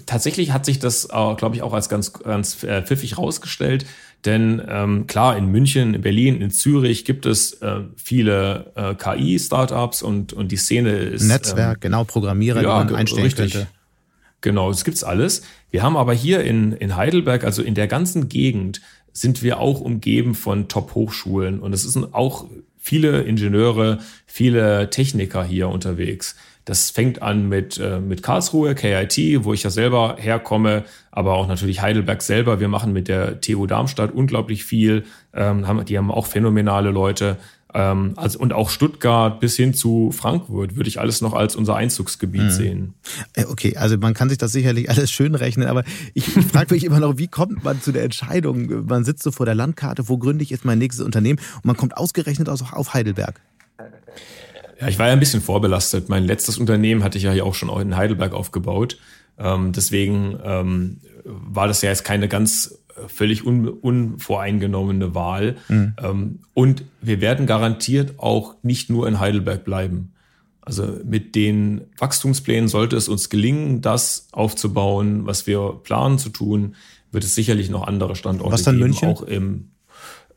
[0.05, 3.85] tatsächlich hat sich das, äh, glaube ich, auch als ganz, ganz äh, pfiffig rausgestellt.
[4.25, 10.01] Denn ähm, klar, in München, in Berlin, in Zürich gibt es äh, viele äh, KI-Startups
[10.01, 11.23] und, und die Szene ist.
[11.23, 13.53] Netzwerk, ähm, genau, Programmierer, ja, die man einstellen richtig.
[13.53, 13.67] könnte.
[14.43, 15.41] Genau, das gibt's alles.
[15.71, 18.81] Wir haben aber hier in, in Heidelberg, also in der ganzen Gegend,
[19.13, 21.59] sind wir auch umgeben von Top-Hochschulen.
[21.59, 22.45] Und es sind auch
[22.77, 26.35] viele Ingenieure, viele Techniker hier unterwegs.
[26.65, 31.47] Das fängt an mit, äh, mit Karlsruhe, KIT, wo ich ja selber herkomme, aber auch
[31.47, 32.59] natürlich Heidelberg selber.
[32.59, 35.05] Wir machen mit der TU Darmstadt unglaublich viel.
[35.33, 37.37] Ähm, haben, die haben auch phänomenale Leute.
[37.73, 41.75] Ähm, also, und auch Stuttgart bis hin zu Frankfurt würde ich alles noch als unser
[41.75, 42.49] Einzugsgebiet mhm.
[42.51, 42.93] sehen.
[43.33, 45.83] Äh, okay, also man kann sich das sicherlich alles schön rechnen, aber
[46.13, 48.85] ich, frage mich immer noch, wie kommt man zu der Entscheidung?
[48.85, 51.75] Man sitzt so vor der Landkarte, wo gründe ich jetzt mein nächstes Unternehmen und man
[51.75, 53.41] kommt ausgerechnet auf Heidelberg.
[54.79, 56.09] Ja, ich war ja ein bisschen vorbelastet.
[56.09, 58.97] Mein letztes Unternehmen hatte ich ja hier auch schon in Heidelberg aufgebaut.
[59.39, 65.55] Ähm, deswegen ähm, war das ja jetzt keine ganz völlig un, unvoreingenommene Wahl.
[65.67, 65.93] Mhm.
[66.01, 70.13] Ähm, und wir werden garantiert auch nicht nur in Heidelberg bleiben.
[70.61, 76.75] Also mit den Wachstumsplänen sollte es uns gelingen, das aufzubauen, was wir planen zu tun,
[77.11, 79.09] wird es sicherlich noch andere Standorte was dann geben, München?
[79.09, 79.69] auch im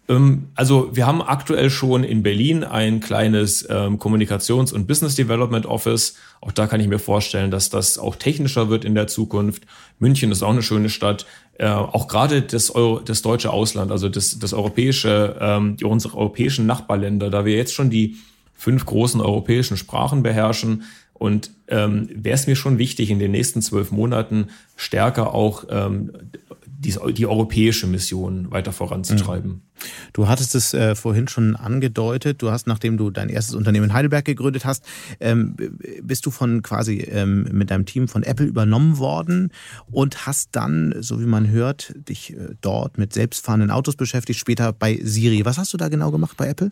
[0.08, 5.66] ähm, also wir haben aktuell schon in Berlin ein kleines ähm, Kommunikations- und Business Development
[5.66, 6.16] Office.
[6.40, 9.64] Auch da kann ich mir vorstellen, dass das auch technischer wird in der Zukunft.
[9.98, 11.26] München ist auch eine schöne Stadt.
[11.58, 12.72] Äh, auch gerade das,
[13.04, 17.90] das deutsche Ausland, also das, das europäische, ähm, unsere europäischen Nachbarländer, da wir jetzt schon
[17.90, 18.16] die
[18.54, 20.84] fünf großen europäischen Sprachen beherrschen,
[21.18, 26.12] und ähm, wäre es mir schon wichtig, in den nächsten zwölf Monaten stärker auch ähm,
[26.78, 29.50] die, die europäische Mission weiter voranzutreiben.
[29.50, 29.60] Mhm.
[30.12, 32.42] Du hattest es äh, vorhin schon angedeutet.
[32.42, 34.84] Du hast, nachdem du dein erstes Unternehmen in Heidelberg gegründet hast,
[35.20, 35.54] ähm,
[36.02, 39.52] bist du von quasi ähm, mit deinem Team von Apple übernommen worden
[39.90, 44.72] und hast dann, so wie man hört, dich äh, dort mit selbstfahrenden Autos beschäftigt, später
[44.72, 45.44] bei Siri.
[45.44, 46.70] Was hast du da genau gemacht bei Apple?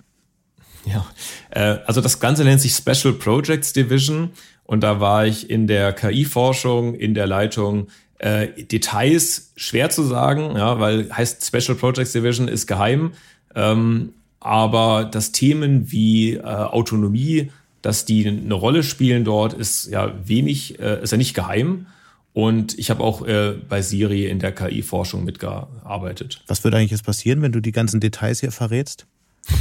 [0.86, 1.06] Ja,
[1.50, 4.30] äh, also das Ganze nennt sich Special Projects Division
[4.64, 10.56] und da war ich in der KI-Forschung, in der Leitung äh, Details schwer zu sagen,
[10.56, 13.12] ja, weil heißt Special Projects Division ist geheim.
[13.54, 17.50] Ähm, aber dass Themen wie äh, Autonomie,
[17.82, 21.86] dass die eine Rolle spielen dort, ist ja wenig, äh, ist ja nicht geheim.
[22.34, 26.42] Und ich habe auch äh, bei Siri in der KI-Forschung mitgearbeitet.
[26.46, 29.06] Was würde eigentlich jetzt passieren, wenn du die ganzen Details hier verrätst?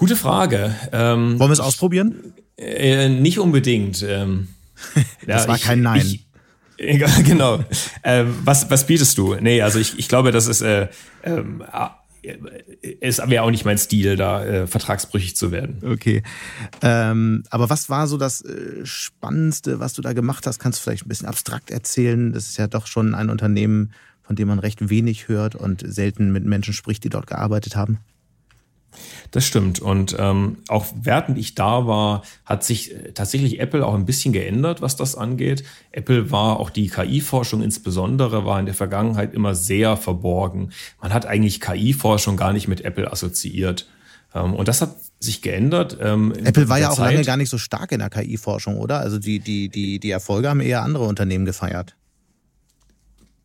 [0.00, 0.74] Gute Frage.
[0.92, 2.32] Ähm, Wollen wir es ausprobieren?
[2.56, 4.02] Äh, nicht unbedingt.
[4.02, 4.48] Ähm,
[5.26, 6.00] das ja, war kein Nein.
[6.00, 6.26] Ich,
[7.26, 7.62] genau.
[8.02, 9.34] äh, was, was bietest du?
[9.34, 10.88] Nee, also ich, ich glaube, das ist, äh,
[11.22, 11.62] ähm,
[12.22, 12.32] äh,
[13.02, 15.82] es wäre auch nicht mein Stil, da äh, vertragsbrüchig zu werden.
[15.84, 16.22] Okay.
[16.80, 20.60] Ähm, aber was war so das äh, Spannendste, was du da gemacht hast?
[20.60, 22.32] Kannst du vielleicht ein bisschen abstrakt erzählen?
[22.32, 26.32] Das ist ja doch schon ein Unternehmen, von dem man recht wenig hört und selten
[26.32, 27.98] mit Menschen spricht, die dort gearbeitet haben.
[29.30, 29.78] Das stimmt.
[29.80, 34.32] Und ähm, auch während ich da war, hat sich äh, tatsächlich Apple auch ein bisschen
[34.32, 35.62] geändert, was das angeht.
[35.92, 40.70] Apple war auch die KI-Forschung insbesondere war in der Vergangenheit immer sehr verborgen.
[41.00, 43.86] Man hat eigentlich KI-Forschung gar nicht mit Apple assoziiert.
[44.34, 45.96] Ähm, und das hat sich geändert.
[46.00, 47.12] Ähm, Apple war ja auch Zeit.
[47.12, 48.98] lange gar nicht so stark in der KI-Forschung, oder?
[48.98, 51.94] Also die, die, die, die Erfolge haben eher andere Unternehmen gefeiert.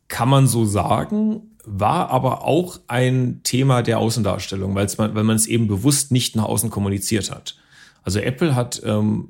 [0.07, 5.35] Kann man so sagen war aber auch ein Thema der Außendarstellung, weil man, weil man
[5.35, 7.57] es eben bewusst nicht nach außen kommuniziert hat.
[8.03, 9.29] Also Apple hat ähm,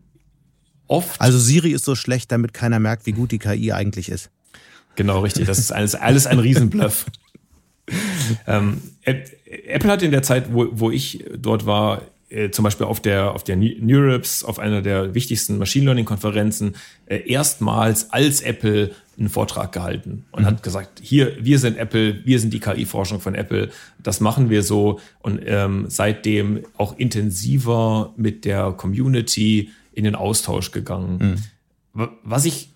[0.88, 1.20] oft.
[1.22, 4.30] Also Siri ist so schlecht, damit keiner merkt, wie gut die KI eigentlich ist.
[4.96, 5.46] Genau, richtig.
[5.48, 7.06] Das ist alles, alles ein Riesenbluff.
[8.48, 13.00] ähm, Apple hat in der Zeit, wo, wo ich dort war, äh, zum Beispiel auf
[13.00, 18.92] der, auf der NeurIPS, auf einer der wichtigsten Machine Learning Konferenzen, äh, erstmals als Apple
[19.18, 20.48] einen Vortrag gehalten und mhm.
[20.48, 23.70] hat gesagt, hier, wir sind Apple, wir sind die KI-Forschung von Apple,
[24.02, 30.72] das machen wir so und ähm, seitdem auch intensiver mit der Community in den Austausch
[30.72, 31.42] gegangen.
[31.94, 32.10] Mhm.
[32.24, 32.70] Was ich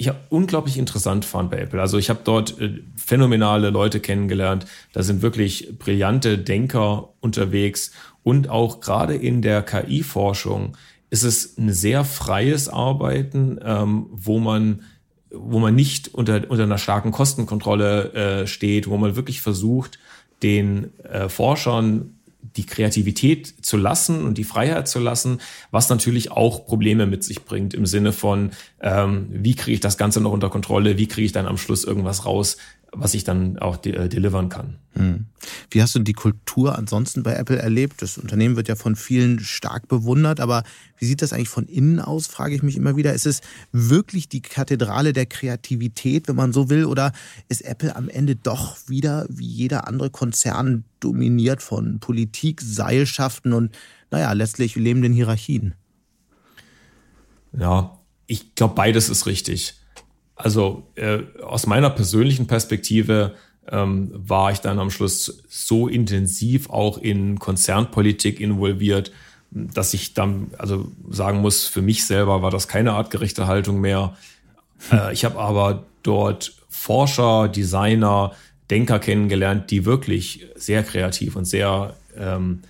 [0.00, 1.80] ich habe unglaublich interessant fand bei Apple.
[1.80, 4.64] Also ich habe dort äh, phänomenale Leute kennengelernt.
[4.92, 7.90] Da sind wirklich brillante Denker unterwegs
[8.22, 10.76] und auch gerade in der KI-Forschung
[11.10, 14.82] ist es ein sehr freies Arbeiten, ähm, wo man
[15.30, 19.98] wo man nicht unter, unter einer starken Kostenkontrolle äh, steht, wo man wirklich versucht,
[20.42, 22.14] den äh, Forschern
[22.56, 27.44] die Kreativität zu lassen und die Freiheit zu lassen, was natürlich auch Probleme mit sich
[27.44, 31.26] bringt im Sinne von, ähm, wie kriege ich das Ganze noch unter Kontrolle, wie kriege
[31.26, 32.56] ich dann am Schluss irgendwas raus,
[32.92, 34.78] was ich dann auch de äh, delivern kann.
[34.94, 35.26] Hm.
[35.70, 38.02] Wie hast du die Kultur ansonsten bei Apple erlebt?
[38.02, 40.64] Das Unternehmen wird ja von vielen stark bewundert, aber
[40.98, 43.12] wie sieht das eigentlich von innen aus, frage ich mich immer wieder.
[43.12, 43.40] Ist es
[43.72, 47.12] wirklich die Kathedrale der Kreativität, wenn man so will, oder
[47.48, 53.76] ist Apple am Ende doch wieder wie jeder andere Konzern dominiert von Politik, Seilschaften und,
[54.10, 55.74] naja, letztlich lebenden Hierarchien?
[57.52, 59.74] Ja, ich glaube, beides ist richtig.
[60.38, 63.34] Also äh, aus meiner persönlichen Perspektive
[63.70, 69.10] ähm, war ich dann am Schluss so intensiv auch in Konzernpolitik involviert,
[69.50, 74.16] dass ich dann also sagen muss, für mich selber war das keine artgerechte Haltung mehr.
[74.92, 78.32] Äh, ich habe aber dort Forscher, Designer,
[78.70, 82.62] Denker kennengelernt, die wirklich sehr kreativ und sehr, ähm,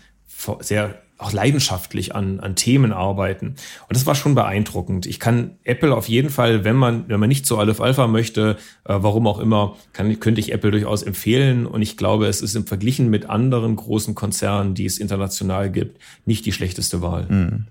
[0.60, 3.48] sehr auch leidenschaftlich an, an Themen arbeiten.
[3.88, 5.04] Und das war schon beeindruckend.
[5.04, 8.56] Ich kann Apple auf jeden Fall, wenn man, wenn man nicht zu Aleph Alpha möchte,
[8.84, 11.66] äh, warum auch immer, kann, könnte ich Apple durchaus empfehlen.
[11.66, 16.00] Und ich glaube, es ist im Verglichen mit anderen großen Konzernen, die es international gibt,
[16.24, 17.26] nicht die schlechteste Wahl.
[17.28, 17.66] Mhm.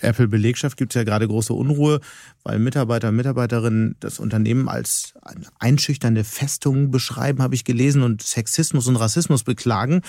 [0.00, 2.00] Apple-Belegschaft gibt es ja gerade große Unruhe,
[2.46, 8.22] weil Mitarbeiter und Mitarbeiterinnen das Unternehmen als eine einschüchternde Festung beschreiben, habe ich gelesen, und
[8.22, 10.02] Sexismus und Rassismus beklagen.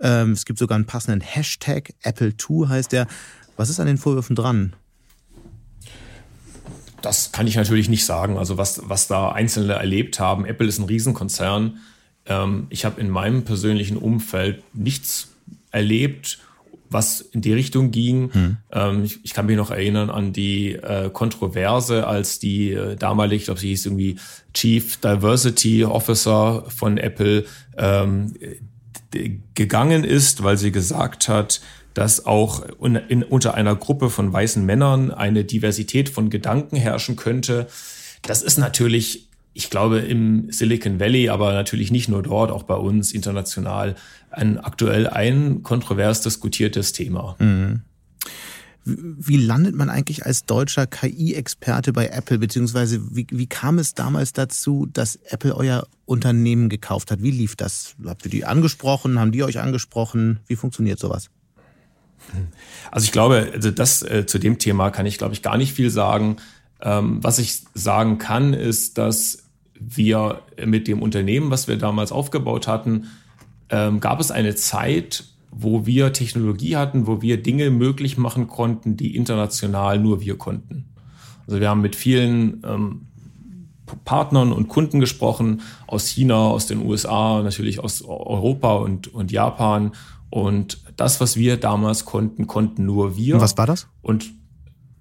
[0.00, 3.06] Ähm, es gibt sogar einen passenden Hashtag, Apple2 heißt der.
[3.56, 4.72] Was ist an den Vorwürfen dran?
[7.00, 8.38] Das kann ich natürlich nicht sagen.
[8.38, 10.46] Also was, was da Einzelne erlebt haben.
[10.46, 11.78] Apple ist ein Riesenkonzern.
[12.26, 15.28] Ähm, ich habe in meinem persönlichen Umfeld nichts
[15.70, 16.40] erlebt,
[16.90, 18.32] was in die Richtung ging.
[18.32, 18.56] Hm.
[18.72, 23.40] Ähm, ich, ich, kann mich noch erinnern an die äh, Kontroverse, als die äh, damalig,
[23.40, 24.16] ich glaube, sie hieß irgendwie
[24.54, 27.44] Chief Diversity Officer von Apple,
[27.76, 28.34] ähm,
[29.54, 31.60] gegangen ist, weil sie gesagt hat,
[31.94, 37.16] dass auch in, in, unter einer Gruppe von weißen Männern eine Diversität von Gedanken herrschen
[37.16, 37.66] könnte.
[38.22, 42.76] Das ist natürlich, ich glaube, im Silicon Valley, aber natürlich nicht nur dort, auch bei
[42.76, 43.96] uns international,
[44.30, 47.36] ein aktuell ein kontrovers diskutiertes Thema.
[47.38, 47.82] Mhm.
[48.84, 54.32] Wie landet man eigentlich als deutscher KI-Experte bei Apple, beziehungsweise wie, wie kam es damals
[54.32, 57.22] dazu, dass Apple euer Unternehmen gekauft hat?
[57.22, 57.96] Wie lief das?
[58.06, 59.18] Habt ihr die angesprochen?
[59.18, 60.40] Haben die euch angesprochen?
[60.46, 61.28] Wie funktioniert sowas?
[62.90, 65.72] Also ich glaube, also das äh, zu dem Thema kann ich, glaube ich, gar nicht
[65.72, 66.36] viel sagen.
[66.80, 69.44] Ähm, was ich sagen kann, ist, dass
[69.80, 73.06] wir mit dem Unternehmen, was wir damals aufgebaut hatten,
[73.70, 78.96] ähm, gab es eine Zeit, wo wir Technologie hatten, wo wir Dinge möglich machen konnten,
[78.96, 80.86] die international nur wir konnten.
[81.46, 83.06] Also wir haben mit vielen ähm,
[84.04, 89.92] Partnern und Kunden gesprochen aus China, aus den USA, natürlich aus Europa und, und Japan.
[90.30, 93.36] Und das, was wir damals konnten, konnten nur wir.
[93.36, 93.86] Und was war das?
[94.02, 94.30] Und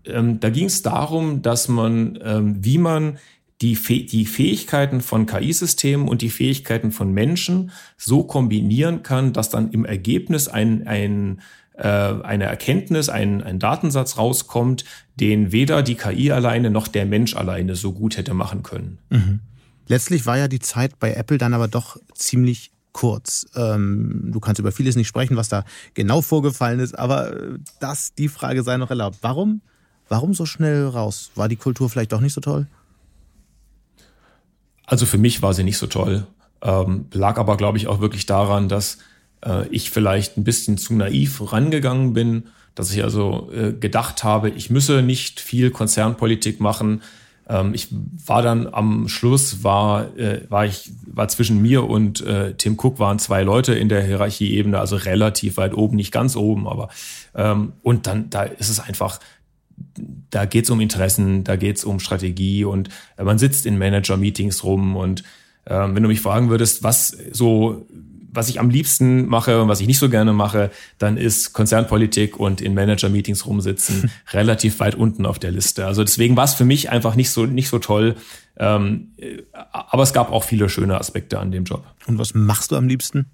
[0.07, 3.17] ähm, da ging es darum, dass man, ähm, wie man
[3.61, 9.71] die, die Fähigkeiten von KI-Systemen und die Fähigkeiten von Menschen so kombinieren kann, dass dann
[9.71, 11.41] im Ergebnis ein, ein,
[11.73, 14.85] äh, eine Erkenntnis, ein, ein Datensatz rauskommt,
[15.19, 18.99] den weder die KI alleine noch der Mensch alleine so gut hätte machen können.
[19.09, 19.39] Mhm.
[19.87, 23.47] Letztlich war ja die Zeit bei Apple dann aber doch ziemlich kurz.
[23.55, 28.13] Ähm, du kannst über vieles nicht sprechen, was da genau vorgefallen ist, aber äh, das,
[28.15, 29.19] die Frage sei noch erlaubt.
[29.21, 29.62] Warum,
[30.10, 31.31] warum so schnell raus?
[31.35, 32.67] War die Kultur vielleicht doch nicht so toll?
[34.85, 36.25] Also für mich war sie nicht so toll.
[36.62, 38.99] Ähm, lag aber, glaube ich, auch wirklich daran, dass
[39.45, 42.43] äh, ich vielleicht ein bisschen zu naiv rangegangen bin,
[42.73, 47.01] dass ich also äh, gedacht habe, ich müsse nicht viel Konzernpolitik machen.
[47.49, 47.87] Ähm, ich
[48.25, 52.99] war dann am Schluss, war, äh, war ich, war zwischen mir und äh, Tim Cook
[52.99, 56.89] waren zwei Leute in der Hierarchieebene, also relativ weit oben, nicht ganz oben, aber
[57.35, 59.19] ähm, und dann, da ist es einfach
[60.30, 63.78] da geht es um Interessen, da geht es um Strategie und äh, man sitzt in
[63.78, 65.23] Manager-Meetings rum und
[65.65, 67.88] äh, wenn du mich fragen würdest, was so
[68.38, 70.69] was ich am liebsten mache und was ich nicht so gerne mache,
[71.00, 75.88] dann ist Konzernpolitik und in Manager-Meetings rumsitzen relativ weit unten auf der Liste.
[75.88, 78.15] Also deswegen war es für mich einfach nicht so, nicht so toll.
[78.58, 79.13] Ähm,
[79.71, 81.84] aber es gab auch viele schöne Aspekte an dem Job.
[82.06, 83.25] Und was machst du am liebsten?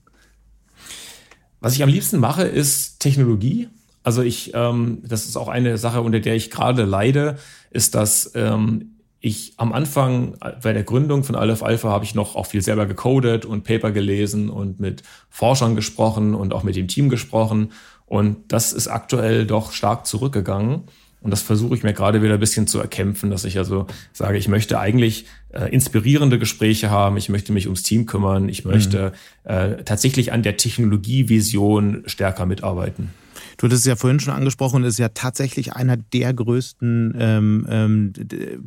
[1.60, 3.68] Was ich am liebsten mache, ist Technologie.
[4.04, 7.38] Also ich, ähm, das ist auch eine Sache, unter der ich gerade leide,
[7.72, 12.36] ist, dass ähm, ich am Anfang bei der Gründung von Aleph Alpha habe ich noch
[12.36, 16.90] auch viel selber gecodet und Paper gelesen und mit Forschern gesprochen und auch mit dem
[16.90, 17.72] Team gesprochen.
[18.06, 20.84] Und das ist aktuell doch stark zurückgegangen.
[21.22, 24.38] Und das versuche ich mir gerade wieder ein bisschen zu erkämpfen, dass ich also sage,
[24.38, 29.14] ich möchte eigentlich äh, inspirierende Gespräche haben, ich möchte mich ums Team kümmern, ich möchte
[29.46, 29.50] mhm.
[29.50, 33.12] äh, tatsächlich an der Technologievision stärker mitarbeiten.
[33.58, 37.68] Du hattest es ja vorhin schon angesprochen, das ist ja tatsächlich einer der größten ähm,
[37.70, 38.14] ähm,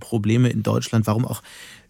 [0.00, 1.42] Probleme in Deutschland, warum auch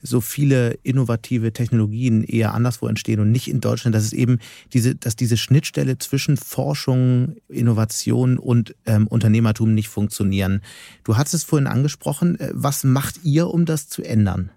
[0.03, 4.39] so viele innovative Technologien eher anderswo entstehen und nicht in Deutschland, dass es eben
[4.73, 10.63] diese, dass diese Schnittstelle zwischen Forschung, Innovation und ähm, Unternehmertum nicht funktionieren.
[11.05, 12.39] Du hattest es vorhin angesprochen.
[12.39, 14.51] Äh, was macht ihr, um das zu ändern?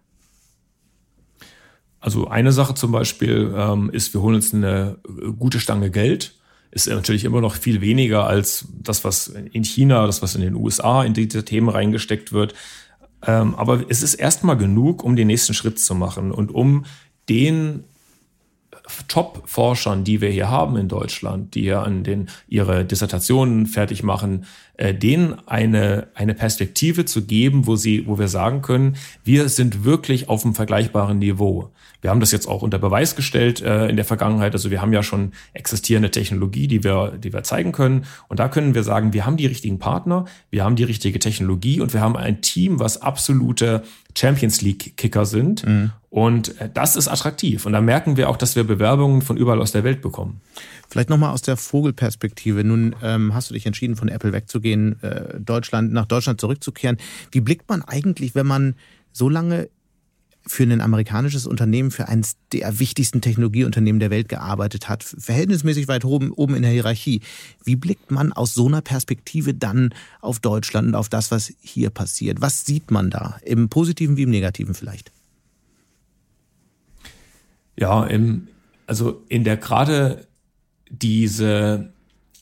[1.99, 4.97] Also eine Sache zum Beispiel ähm, ist, wir holen uns eine
[5.37, 6.38] gute Stange Geld
[6.71, 10.55] ist natürlich immer noch viel weniger als das, was in China, das, was in den
[10.55, 12.53] USA in diese Themen reingesteckt wird.
[13.25, 16.85] Ähm, aber es ist erstmal genug, um den nächsten Schritt zu machen und um
[17.27, 17.83] den
[19.07, 24.45] Top-Forschern, die wir hier haben in Deutschland, die ja an den ihre Dissertationen fertig machen,
[24.77, 29.83] äh, denen eine eine Perspektive zu geben, wo sie, wo wir sagen können, wir sind
[29.83, 31.71] wirklich auf einem vergleichbaren Niveau.
[32.01, 34.53] Wir haben das jetzt auch unter Beweis gestellt äh, in der Vergangenheit.
[34.53, 38.05] Also wir haben ja schon existierende Technologie, die wir, die wir zeigen können.
[38.27, 41.81] Und da können wir sagen, wir haben die richtigen Partner, wir haben die richtige Technologie
[41.81, 43.83] und wir haben ein Team, was absolute
[44.17, 45.65] Champions League Kicker sind.
[45.65, 45.91] Mhm.
[46.09, 47.65] Und äh, das ist attraktiv.
[47.65, 50.41] Und da merken wir auch, dass wir Bewerbungen von überall aus der Welt bekommen.
[50.89, 52.63] Vielleicht nochmal aus der Vogelperspektive.
[52.63, 56.97] Nun ähm, hast du dich entschieden, von Apple wegzugehen, äh, Deutschland, nach Deutschland zurückzukehren.
[57.31, 58.75] Wie blickt man eigentlich, wenn man
[59.11, 59.69] so lange
[60.47, 66.05] für ein amerikanisches Unternehmen, für eines der wichtigsten Technologieunternehmen der Welt gearbeitet hat, verhältnismäßig weit
[66.05, 67.21] oben, oben in der Hierarchie.
[67.63, 71.89] Wie blickt man aus so einer Perspektive dann auf Deutschland und auf das, was hier
[71.89, 72.41] passiert?
[72.41, 73.37] Was sieht man da?
[73.43, 75.11] Im Positiven wie im Negativen vielleicht?
[77.77, 78.47] Ja, im,
[78.87, 80.27] also in der gerade
[80.89, 81.93] diese,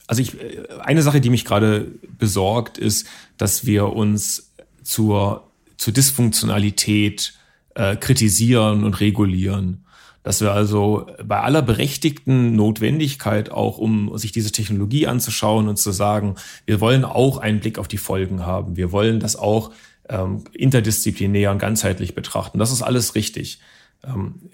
[0.07, 0.33] also ich,
[0.79, 4.51] eine Sache, die mich gerade besorgt, ist, dass wir uns
[4.83, 7.33] zur, zur Dysfunktionalität
[7.77, 9.85] äh, kritisieren und regulieren.
[10.23, 15.91] Dass wir also bei aller berechtigten Notwendigkeit auch, um sich diese Technologie anzuschauen und zu
[15.91, 18.75] sagen, wir wollen auch einen Blick auf die Folgen haben.
[18.75, 19.71] Wir wollen das auch
[20.09, 22.57] ähm, interdisziplinär und ganzheitlich betrachten.
[22.57, 23.59] Das ist alles richtig.
[24.03, 24.49] Ähm,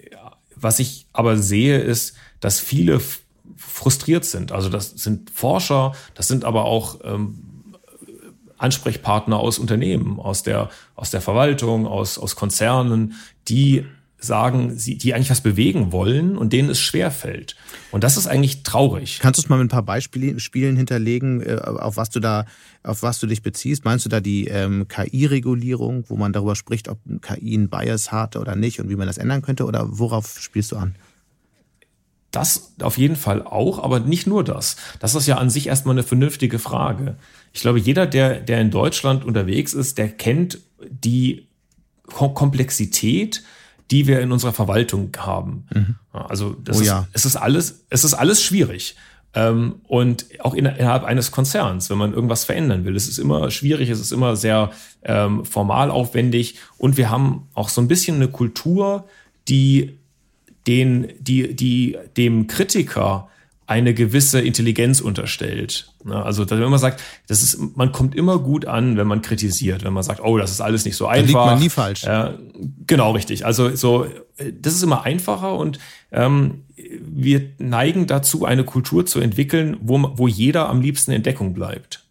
[0.54, 3.00] was ich aber sehe, ist, dass viele
[3.56, 4.52] frustriert sind.
[4.52, 7.53] Also das sind Forscher, das sind aber auch ähm,
[8.64, 13.14] Ansprechpartner aus Unternehmen, aus der, aus der Verwaltung, aus, aus Konzernen,
[13.46, 13.84] die
[14.24, 17.56] sagen, sie, die eigentlich was bewegen wollen und denen es schwer fällt.
[17.90, 19.18] Und das ist eigentlich traurig.
[19.20, 22.46] Kannst du es mal mit ein paar Beispielen hinterlegen, äh, auf was du da,
[22.82, 23.84] auf was du dich beziehst?
[23.84, 28.36] Meinst du da die ähm, KI-Regulierung, wo man darüber spricht, ob KI ein Bias hat
[28.36, 29.66] oder nicht und wie man das ändern könnte?
[29.66, 30.94] Oder worauf spielst du an?
[32.30, 34.76] Das auf jeden Fall auch, aber nicht nur das.
[34.98, 37.16] Das ist ja an sich erstmal eine vernünftige Frage.
[37.54, 41.46] Ich glaube, jeder, der, der in Deutschland unterwegs ist, der kennt die
[42.06, 43.42] Komplexität,
[43.90, 45.66] die wir in unserer Verwaltung haben.
[45.72, 45.94] Mhm.
[46.12, 47.00] Also das oh, ja.
[47.00, 48.96] ist, es ist alles, es ist alles schwierig.
[49.34, 52.96] Ähm, und auch innerhalb eines Konzerns, wenn man irgendwas verändern will.
[52.96, 54.70] Es ist immer schwierig, es ist immer sehr
[55.04, 59.08] ähm, formal aufwendig und wir haben auch so ein bisschen eine Kultur,
[59.48, 59.98] die
[60.66, 63.28] den, die, die dem Kritiker
[63.66, 65.90] eine gewisse Intelligenz unterstellt.
[66.06, 69.92] Also wenn man sagt, das ist, man kommt immer gut an, wenn man kritisiert, wenn
[69.94, 71.32] man sagt, oh, das ist alles nicht so einfach.
[71.32, 72.04] Da liegt man nie falsch.
[72.04, 72.32] Äh,
[72.86, 73.46] genau, richtig.
[73.46, 74.06] Also so,
[74.60, 75.78] das ist immer einfacher und
[76.12, 81.54] ähm, wir neigen dazu, eine Kultur zu entwickeln, wo, wo jeder am liebsten in Deckung
[81.54, 82.04] bleibt.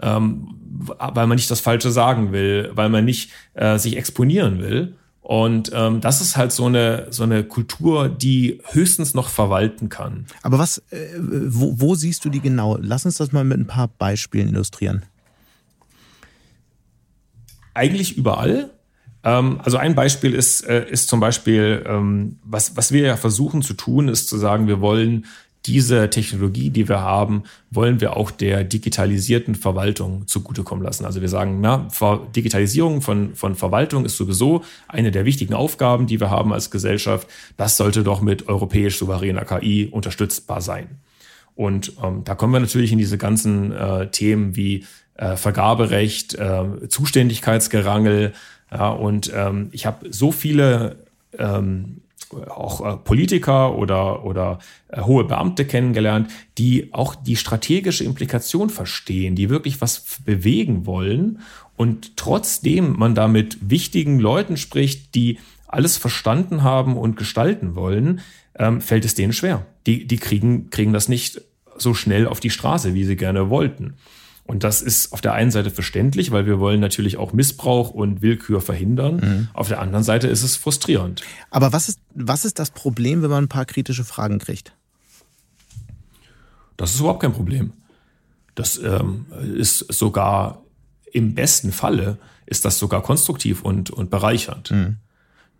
[0.00, 4.94] Ähm, weil man nicht das Falsche sagen will, weil man nicht äh, sich exponieren will.
[5.26, 10.26] Und ähm, das ist halt so eine, so eine Kultur, die höchstens noch verwalten kann.
[10.42, 12.78] Aber was, äh, wo, wo siehst du die genau?
[12.80, 15.04] Lass uns das mal mit ein paar Beispielen illustrieren.
[17.74, 18.70] Eigentlich überall.
[19.24, 23.62] Ähm, also ein Beispiel ist, äh, ist zum Beispiel, ähm, was, was wir ja versuchen
[23.62, 25.26] zu tun, ist zu sagen, wir wollen
[25.66, 31.04] diese Technologie, die wir haben, wollen wir auch der digitalisierten Verwaltung zugutekommen lassen.
[31.04, 31.88] Also wir sagen, na,
[32.34, 37.28] Digitalisierung von, von Verwaltung ist sowieso eine der wichtigen Aufgaben, die wir haben als Gesellschaft.
[37.56, 40.88] Das sollte doch mit europäisch souveräner KI unterstützbar sein.
[41.54, 46.88] Und ähm, da kommen wir natürlich in diese ganzen äh, Themen wie äh, Vergaberecht, äh,
[46.88, 48.34] Zuständigkeitsgerangel.
[48.70, 50.96] Ja, und ähm, ich habe so viele
[51.38, 52.02] ähm,
[52.48, 54.58] auch äh, Politiker oder, oder
[54.88, 61.40] äh, hohe Beamte kennengelernt, die auch die strategische Implikation verstehen, die wirklich was bewegen wollen
[61.76, 68.20] und trotzdem man da mit wichtigen Leuten spricht, die alles verstanden haben und gestalten wollen,
[68.58, 69.66] ähm, fällt es denen schwer.
[69.86, 71.40] Die, die kriegen, kriegen das nicht
[71.76, 73.94] so schnell auf die Straße, wie sie gerne wollten.
[74.46, 78.22] Und das ist auf der einen Seite verständlich, weil wir wollen natürlich auch Missbrauch und
[78.22, 79.16] Willkür verhindern.
[79.16, 79.48] Mhm.
[79.54, 81.22] Auf der anderen Seite ist es frustrierend.
[81.50, 84.72] Aber was ist, was ist das Problem, wenn man ein paar kritische Fragen kriegt?
[86.76, 87.72] Das ist überhaupt kein Problem.
[88.54, 89.26] Das ähm,
[89.56, 90.62] ist sogar
[91.12, 94.70] im besten Falle ist das sogar konstruktiv und, und bereichernd.
[94.70, 94.96] Mhm.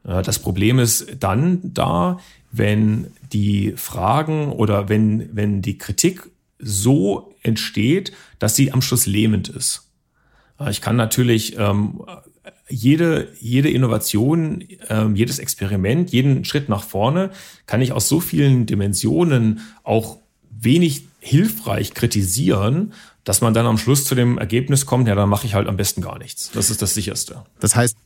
[0.04, 2.20] Das Problem ist dann da,
[2.52, 6.30] wenn die Fragen oder wenn, wenn die Kritik
[6.60, 9.90] so entsteht, dass sie am Schluss lähmend ist.
[10.70, 12.02] Ich kann natürlich ähm,
[12.68, 17.30] jede, jede Innovation, ähm, jedes Experiment, jeden Schritt nach vorne,
[17.66, 20.18] kann ich aus so vielen Dimensionen auch
[20.50, 22.92] wenig hilfreich kritisieren,
[23.26, 25.76] dass man dann am Schluss zu dem Ergebnis kommt, ja, dann mache ich halt am
[25.76, 26.52] besten gar nichts.
[26.52, 27.42] Das ist das sicherste.
[27.58, 27.98] Das heißt,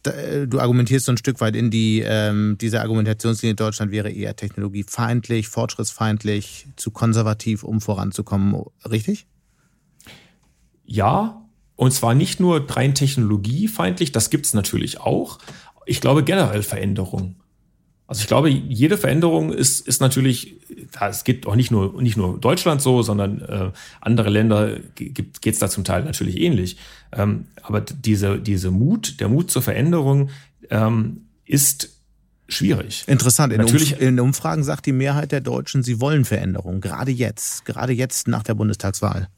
[0.47, 5.49] du argumentierst so ein Stück weit in die, ähm, diese Argumentationslinie Deutschland wäre eher technologiefeindlich,
[5.49, 9.27] fortschrittsfeindlich, zu konservativ, um voranzukommen, richtig?
[10.87, 11.43] Ja,
[11.77, 15.39] und zwar nicht nur rein technologiefeindlich, das gibt's natürlich auch.
[15.85, 17.37] Ich glaube generell Veränderung.
[18.11, 20.57] Also ich glaube, jede Veränderung ist, ist natürlich,
[21.01, 25.61] es geht auch nicht nur, nicht nur Deutschland so, sondern äh, andere Länder geht es
[25.61, 26.77] da zum Teil natürlich ähnlich.
[27.13, 30.31] Ähm, aber diese, diese Mut, der Mut zur Veränderung
[30.71, 31.91] ähm, ist
[32.49, 33.05] schwierig.
[33.07, 33.53] Interessant.
[33.53, 36.81] In, Natürlich, Umf in Umfragen sagt die Mehrheit der Deutschen, sie wollen Veränderung.
[36.81, 37.65] Gerade jetzt.
[37.65, 39.29] Gerade jetzt nach der Bundestagswahl.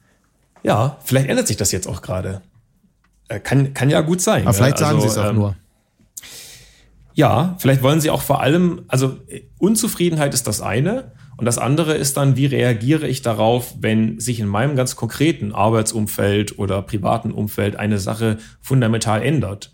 [0.63, 2.41] Ja, vielleicht ändert sich das jetzt auch gerade.
[3.27, 4.47] Äh, kann, kann ja gut sein.
[4.47, 5.55] Aber vielleicht also, sagen sie es auch ähm, nur.
[7.13, 9.17] Ja, vielleicht wollen sie auch vor allem, also
[9.59, 11.11] Unzufriedenheit ist das eine.
[11.35, 15.51] Und das andere ist dann, wie reagiere ich darauf, wenn sich in meinem ganz konkreten
[15.51, 19.72] Arbeitsumfeld oder privaten Umfeld eine Sache fundamental ändert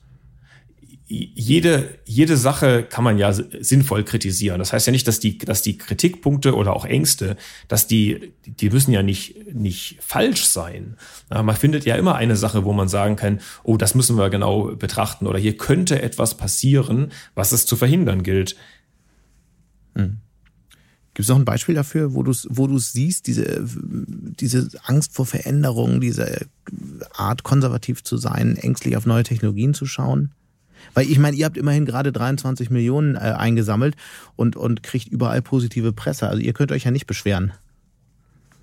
[1.12, 4.60] jede, jede Sache kann man ja sinnvoll kritisieren.
[4.60, 7.36] Das heißt ja nicht, dass die, dass die Kritikpunkte oder auch Ängste,
[7.68, 10.98] dass die, die müssen ja nicht, nicht falsch sein.
[11.30, 14.76] Man findet ja immer eine Sache, wo man sagen kann, oh, das müssen wir genau
[14.76, 18.56] betrachten oder hier könnte etwas passieren, was es zu verhindern gilt.
[19.96, 20.18] Hm.
[21.16, 25.26] Gibt es noch ein Beispiel dafür, wo du wo du siehst, diese, diese Angst vor
[25.26, 26.46] Veränderung, diese
[27.14, 30.34] Art, konservativ zu sein, ängstlich auf neue Technologien zu schauen?
[30.94, 33.96] Weil ich meine, ihr habt immerhin gerade 23 Millionen äh, eingesammelt
[34.36, 36.28] und, und kriegt überall positive Presse.
[36.28, 37.54] Also ihr könnt euch ja nicht beschweren.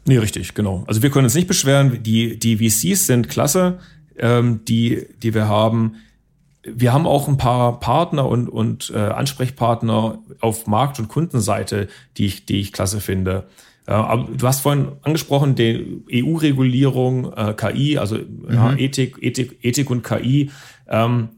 [0.07, 0.85] Nee, richtig, genau.
[0.87, 2.03] Also wir können uns nicht beschweren.
[2.03, 3.79] Die, die VCs sind klasse,
[4.19, 5.97] ähm, die, die wir haben.
[6.63, 12.27] Wir haben auch ein paar Partner und, und äh, Ansprechpartner auf Markt- und Kundenseite, die
[12.27, 13.47] ich, die ich klasse finde.
[13.87, 18.53] Äh, aber du hast vorhin angesprochen, die EU-Regulierung, äh, KI, also mhm.
[18.53, 20.51] ja, Ethik, Ethik, Ethik und KI.
[20.89, 21.29] Ähm,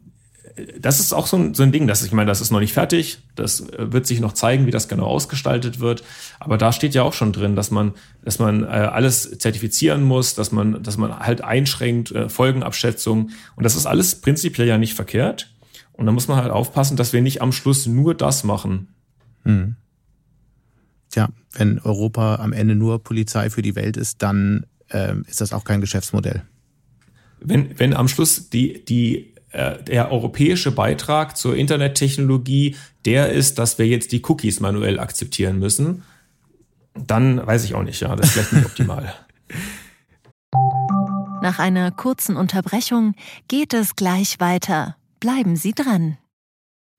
[0.79, 2.73] das ist auch so ein, so ein Ding, dass ich meine, das ist noch nicht
[2.73, 3.19] fertig.
[3.35, 6.03] Das äh, wird sich noch zeigen, wie das genau ausgestaltet wird.
[6.41, 7.93] Aber da steht ja auch schon drin, dass man,
[8.23, 13.31] dass man äh, alles zertifizieren muss, dass man, dass man halt einschränkt, äh, Folgenabschätzung.
[13.57, 15.55] Und das ist alles prinzipiell ja nicht verkehrt.
[15.93, 18.89] Und da muss man halt aufpassen, dass wir nicht am Schluss nur das machen.
[19.45, 19.77] Hm.
[21.11, 25.53] Tja, wenn Europa am Ende nur Polizei für die Welt ist, dann äh, ist das
[25.53, 26.43] auch kein Geschäftsmodell.
[27.41, 33.87] Wenn, wenn am Schluss die, die der europäische Beitrag zur Internettechnologie der ist, dass wir
[33.87, 36.03] jetzt die Cookies manuell akzeptieren müssen,
[36.95, 39.15] dann weiß ich auch nicht, ja, das ist vielleicht nicht optimal.
[41.41, 43.15] Nach einer kurzen Unterbrechung
[43.47, 44.97] geht es gleich weiter.
[45.21, 46.19] Bleiben Sie dran.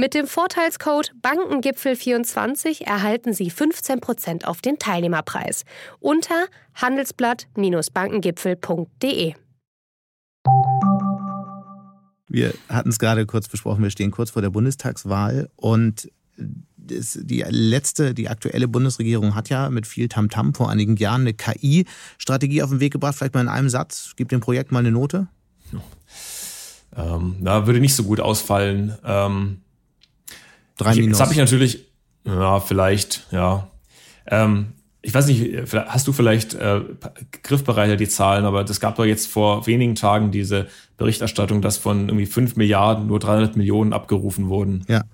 [0.00, 5.64] Mit dem Vorteilscode Bankengipfel24 erhalten Sie 15% auf den Teilnehmerpreis
[5.98, 9.34] unter handelsblatt-bankengipfel.de.
[12.28, 18.14] Wir hatten es gerade kurz besprochen, wir stehen kurz vor der Bundestagswahl und die letzte,
[18.14, 22.70] die aktuelle Bundesregierung hat ja mit viel Tamtam -Tam vor einigen Jahren eine KI-Strategie auf
[22.70, 23.16] den Weg gebracht.
[23.16, 25.26] Vielleicht mal in einem Satz, gib dem Projekt mal eine Note.
[26.96, 28.96] Ähm, na, würde nicht so gut ausfallen.
[29.04, 29.62] Ähm,
[30.78, 31.10] Drei Minus.
[31.10, 31.84] Jetzt habe ich natürlich,
[32.24, 33.68] ja, vielleicht, ja.
[34.26, 34.72] Ähm,
[35.02, 36.80] ich weiß nicht, hast du vielleicht äh,
[37.42, 40.66] griffbereicher die Zahlen, aber es gab doch jetzt vor wenigen Tagen diese
[40.96, 44.84] Berichterstattung, dass von irgendwie 5 Milliarden nur 300 Millionen abgerufen wurden.
[44.88, 45.04] Ja.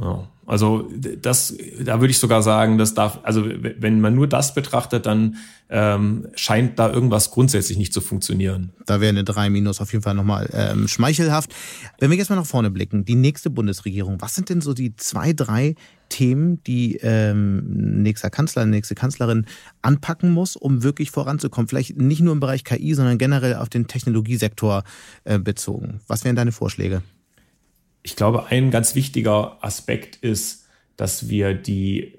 [0.00, 0.28] Ja.
[0.46, 0.88] Also
[1.20, 5.38] das, da würde ich sogar sagen, das darf, also wenn man nur das betrachtet, dann
[5.68, 8.70] ähm, scheint da irgendwas grundsätzlich nicht zu funktionieren.
[8.86, 11.52] Da wäre eine 3 minus auf jeden Fall nochmal ähm, schmeichelhaft.
[11.98, 14.94] Wenn wir jetzt mal nach vorne blicken, die nächste Bundesregierung, was sind denn so die
[14.94, 15.74] zwei, drei
[16.10, 19.46] Themen, die ähm, nächster Kanzler, nächste Kanzlerin
[19.82, 21.66] anpacken muss, um wirklich voranzukommen?
[21.66, 24.84] Vielleicht nicht nur im Bereich KI, sondern generell auf den Technologiesektor
[25.24, 25.98] äh, bezogen.
[26.06, 27.02] Was wären deine Vorschläge?
[28.06, 32.14] Ich glaube, ein ganz wichtiger Aspekt ist, dass wir die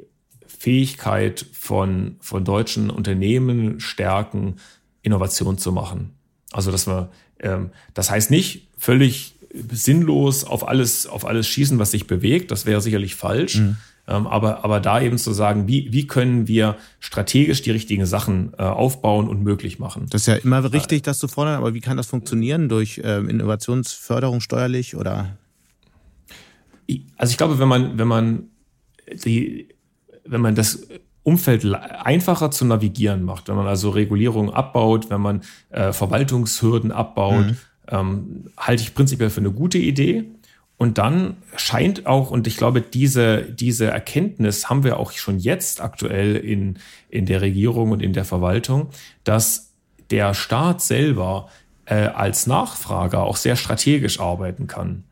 [0.45, 4.57] Fähigkeit von, von deutschen Unternehmen stärken,
[5.01, 6.11] Innovation zu machen.
[6.51, 7.09] Also, dass wir,
[7.39, 9.35] ähm, das heißt nicht völlig
[9.71, 12.51] sinnlos auf alles, auf alles schießen, was sich bewegt.
[12.51, 13.59] Das wäre sicherlich falsch.
[13.59, 13.77] Mhm.
[14.09, 18.51] Ähm, aber, aber da eben zu sagen, wie, wie können wir strategisch die richtigen Sachen
[18.57, 20.07] äh, aufbauen und möglich machen.
[20.09, 22.67] Das ist ja immer richtig, das zu fordern, aber wie kann das funktionieren?
[22.67, 25.37] Durch ähm, Innovationsförderung steuerlich oder?
[27.17, 28.49] Also ich glaube, wenn man, wenn man
[29.25, 29.69] die,
[30.25, 30.87] wenn man das
[31.23, 37.47] Umfeld einfacher zu navigieren macht, wenn man also Regulierungen abbaut, wenn man äh, Verwaltungshürden abbaut,
[37.47, 37.57] mhm.
[37.89, 40.25] ähm, halte ich prinzipiell für eine gute Idee.
[40.77, 45.81] Und dann scheint auch, und ich glaube, diese, diese Erkenntnis haben wir auch schon jetzt
[45.81, 46.77] aktuell in,
[47.09, 48.89] in der Regierung und in der Verwaltung,
[49.23, 49.73] dass
[50.11, 51.49] der Staat selber
[51.85, 55.03] äh, als Nachfrager auch sehr strategisch arbeiten kann.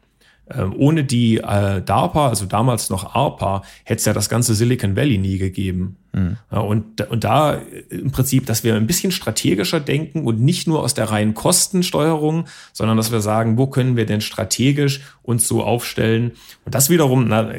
[0.47, 4.95] Ähm, ohne die äh, DARPA, also damals noch ARPA, hätte es ja das ganze Silicon
[4.95, 5.97] Valley nie gegeben.
[6.13, 6.37] Mhm.
[6.49, 10.83] Und, und da äh, im Prinzip, dass wir ein bisschen strategischer denken und nicht nur
[10.83, 15.63] aus der reinen Kostensteuerung, sondern dass wir sagen, wo können wir denn strategisch uns so
[15.63, 16.33] aufstellen?
[16.63, 17.51] Und das wiederum na,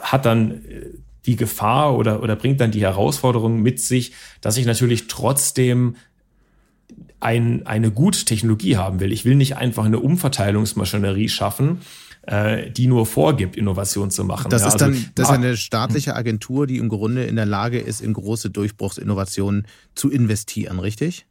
[0.00, 0.84] hat dann äh,
[1.26, 5.96] die Gefahr oder, oder bringt dann die Herausforderung mit sich, dass ich natürlich trotzdem
[7.18, 9.12] ein, eine gute Technologie haben will.
[9.12, 11.80] Ich will nicht einfach eine Umverteilungsmaschinerie schaffen,
[12.22, 14.50] äh, die nur vorgibt, Innovation zu machen.
[14.50, 17.46] Das ja, ist dann also, das ist eine staatliche Agentur, die im Grunde in der
[17.46, 21.26] Lage ist, in große Durchbruchsinnovationen zu investieren, richtig?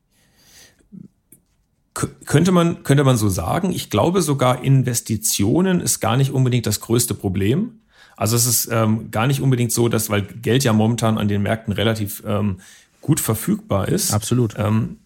[2.26, 3.72] könnte man, könnte man so sagen.
[3.72, 7.82] Ich glaube sogar, Investitionen ist gar nicht unbedingt das größte Problem.
[8.16, 11.42] Also es ist ähm, gar nicht unbedingt so, dass, weil Geld ja momentan an den
[11.42, 12.58] Märkten relativ ähm,
[13.02, 14.14] gut verfügbar ist.
[14.14, 14.56] Absolut.
[14.58, 14.98] Ähm,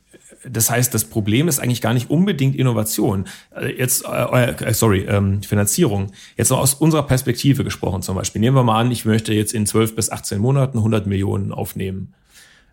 [0.47, 3.25] das heißt, das Problem ist eigentlich gar nicht unbedingt Innovation.
[3.55, 6.11] Äh, jetzt, äh, äh, sorry, ähm, Finanzierung.
[6.37, 8.39] Jetzt noch aus unserer Perspektive gesprochen zum Beispiel.
[8.41, 12.13] Nehmen wir mal an, ich möchte jetzt in 12 bis 18 Monaten 100 Millionen aufnehmen.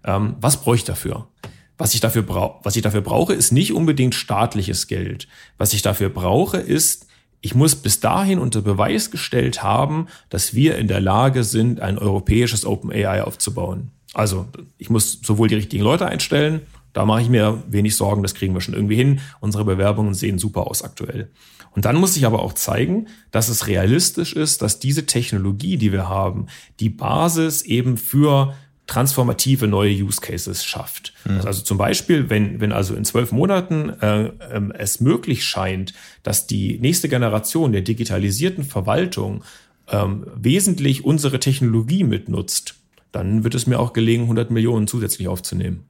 [0.05, 1.29] Ähm, was bräuchte ich dafür?
[1.77, 5.29] Was ich dafür brauche, was ich dafür brauche, ist nicht unbedingt staatliches Geld.
[5.59, 7.07] Was ich dafür brauche, ist
[7.41, 11.97] ich muss bis dahin unter Beweis gestellt haben, dass wir in der Lage sind, ein
[11.97, 13.93] europäisches Open AI aufzubauen.
[14.12, 14.47] Also
[14.77, 16.62] ich muss sowohl die richtigen Leute einstellen
[16.93, 19.20] da mache ich mir wenig Sorgen, das kriegen wir schon irgendwie hin.
[19.41, 21.30] Unsere Bewerbungen sehen super aus aktuell.
[21.70, 25.93] Und dann muss ich aber auch zeigen, dass es realistisch ist, dass diese Technologie, die
[25.93, 26.47] wir haben,
[26.80, 28.55] die Basis eben für
[28.89, 31.12] transformative neue Use Cases schafft.
[31.24, 31.43] Mhm.
[31.45, 36.47] Also zum Beispiel, wenn, wenn also in zwölf Monaten äh, äh, es möglich scheint, dass
[36.47, 39.45] die nächste Generation der digitalisierten Verwaltung
[39.89, 42.74] ähm, wesentlich unsere Technologie mitnutzt,
[43.12, 45.84] dann wird es mir auch gelingen, 100 Millionen zusätzlich aufzunehmen.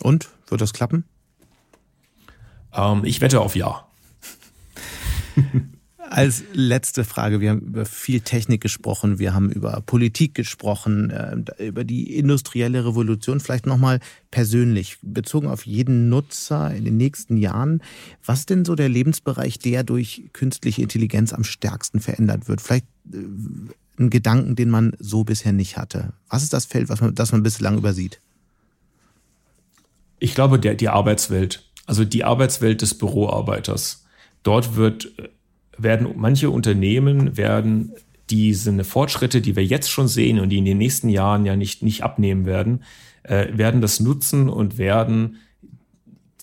[0.00, 1.04] Und wird das klappen?
[2.72, 3.86] Ähm, ich wette auf Ja.
[6.10, 11.66] Als letzte Frage, wir haben über viel Technik gesprochen, wir haben über Politik gesprochen, äh,
[11.66, 17.82] über die industrielle Revolution, vielleicht nochmal persönlich, bezogen auf jeden Nutzer in den nächsten Jahren.
[18.24, 22.60] Was ist denn so der Lebensbereich, der durch künstliche Intelligenz am stärksten verändert wird?
[22.60, 23.18] Vielleicht äh,
[23.98, 26.12] ein Gedanken, den man so bisher nicht hatte.
[26.28, 28.20] Was ist das Feld, was man, das man bislang übersieht?
[30.24, 34.06] Ich glaube, der, die Arbeitswelt, also die Arbeitswelt des Büroarbeiters.
[34.42, 35.12] Dort wird,
[35.76, 37.92] werden manche Unternehmen werden
[38.30, 41.82] diese Fortschritte, die wir jetzt schon sehen und die in den nächsten Jahren ja nicht,
[41.82, 42.84] nicht abnehmen werden,
[43.22, 45.40] äh, werden das nutzen und werden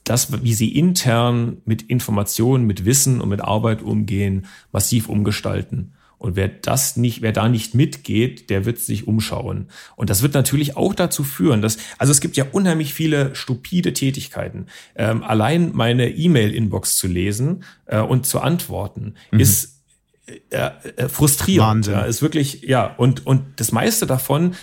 [0.03, 5.93] das, wie sie intern mit Informationen, mit Wissen und mit Arbeit umgehen, massiv umgestalten.
[6.21, 9.69] Und wer das nicht, wer da nicht mitgeht, der wird sich umschauen.
[9.95, 13.93] Und das wird natürlich auch dazu führen, dass, also es gibt ja unheimlich viele stupide
[13.93, 14.67] Tätigkeiten.
[14.95, 19.39] Ähm, allein meine E-Mail-Inbox zu lesen äh, und zu antworten, mhm.
[19.39, 19.81] ist
[20.27, 21.67] äh, äh, frustrierend.
[21.67, 21.93] Wahnsinn.
[21.93, 24.53] Ja, ist wirklich, ja, und, und das meiste davon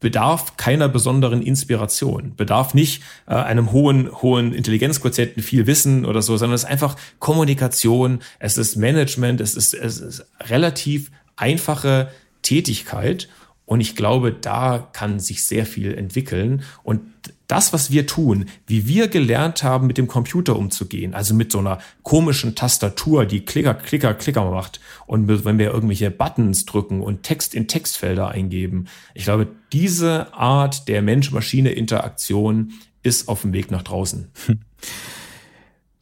[0.00, 6.36] bedarf keiner besonderen Inspiration, bedarf nicht äh, einem hohen, hohen Intelligenzquotienten, viel Wissen oder so,
[6.36, 12.10] sondern es ist einfach Kommunikation, es ist Management, es ist, es ist relativ einfache
[12.42, 13.28] Tätigkeit.
[13.64, 16.62] Und ich glaube, da kann sich sehr viel entwickeln.
[16.84, 17.00] Und
[17.46, 21.58] das, was wir tun, wie wir gelernt haben, mit dem Computer umzugehen, also mit so
[21.58, 27.22] einer komischen Tastatur, die Klicker, Klicker, Klicker macht und wenn wir irgendwelche Buttons drücken und
[27.22, 32.72] Text in Textfelder eingeben, ich glaube, diese Art der Mensch-Maschine-Interaktion
[33.02, 34.28] ist auf dem Weg nach draußen.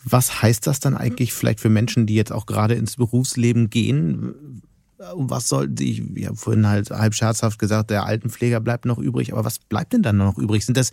[0.05, 4.63] Was heißt das dann eigentlich vielleicht für Menschen, die jetzt auch gerade ins Berufsleben gehen?
[4.99, 9.33] Was sollten sie, ich habe vorhin halt halb scherzhaft gesagt, der Altenpfleger bleibt noch übrig,
[9.33, 10.65] aber was bleibt denn dann noch übrig?
[10.65, 10.91] Sind das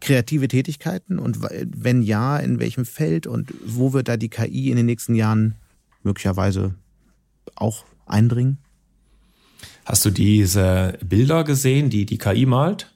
[0.00, 4.76] kreative Tätigkeiten und wenn ja, in welchem Feld und wo wird da die KI in
[4.76, 5.54] den nächsten Jahren
[6.02, 6.74] möglicherweise
[7.54, 8.58] auch eindringen?
[9.84, 12.92] Hast du diese Bilder gesehen, die die KI malt?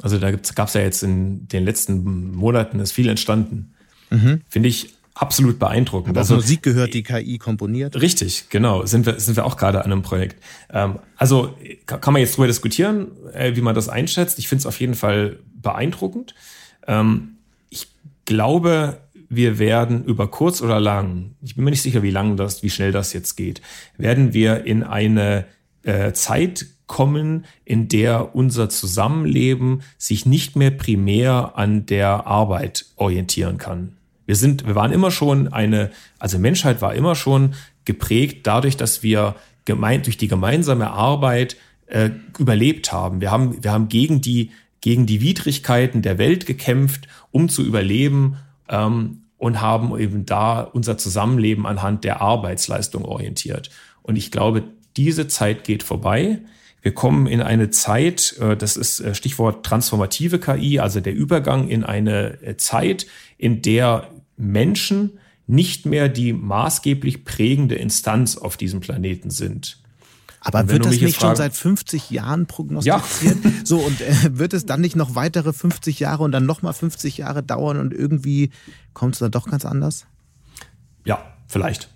[0.00, 3.72] Also da gab es ja jetzt in den letzten Monaten ist viel entstanden.
[4.10, 4.42] Mhm.
[4.48, 6.16] Finde ich absolut beeindruckend.
[6.16, 8.00] Also Musik gehört, die KI komponiert.
[8.00, 8.84] Richtig, genau.
[8.84, 10.42] Sind wir, sind wir auch gerade an einem Projekt.
[10.70, 11.56] Ähm, also
[11.86, 14.38] kann man jetzt drüber diskutieren, äh, wie man das einschätzt.
[14.38, 16.34] Ich finde es auf jeden Fall beeindruckend.
[16.86, 17.38] Ähm,
[17.70, 17.88] ich
[18.26, 22.62] glaube, wir werden über kurz oder lang, ich bin mir nicht sicher, wie lang das,
[22.62, 23.62] wie schnell das jetzt geht,
[23.96, 25.46] werden wir in eine
[25.82, 33.58] äh, Zeit kommen, in der unser Zusammenleben sich nicht mehr primär an der Arbeit orientieren
[33.58, 33.95] kann.
[34.26, 37.54] Wir sind, wir waren immer schon eine, also Menschheit war immer schon
[37.84, 41.56] geprägt dadurch, dass wir gemeint, durch die gemeinsame Arbeit
[41.86, 43.20] äh, überlebt haben.
[43.20, 44.50] Wir haben, wir haben gegen die,
[44.80, 48.36] gegen die Widrigkeiten der Welt gekämpft, um zu überleben
[48.68, 53.70] ähm, und haben eben da unser Zusammenleben anhand der Arbeitsleistung orientiert.
[54.02, 54.64] Und ich glaube,
[54.96, 56.40] diese Zeit geht vorbei.
[56.82, 61.68] Wir kommen in eine Zeit, äh, das ist äh, Stichwort transformative KI, also der Übergang
[61.68, 63.06] in eine äh, Zeit,
[63.38, 69.78] in der Menschen nicht mehr die maßgeblich prägende Instanz auf diesem Planeten sind.
[70.40, 73.44] Aber wird das nicht schon seit 50 Jahren prognostiziert?
[73.44, 73.50] Ja.
[73.64, 77.18] so, und äh, wird es dann nicht noch weitere 50 Jahre und dann nochmal 50
[77.18, 78.50] Jahre dauern und irgendwie
[78.92, 80.06] kommt es dann doch ganz anders?
[81.04, 81.88] Ja, vielleicht.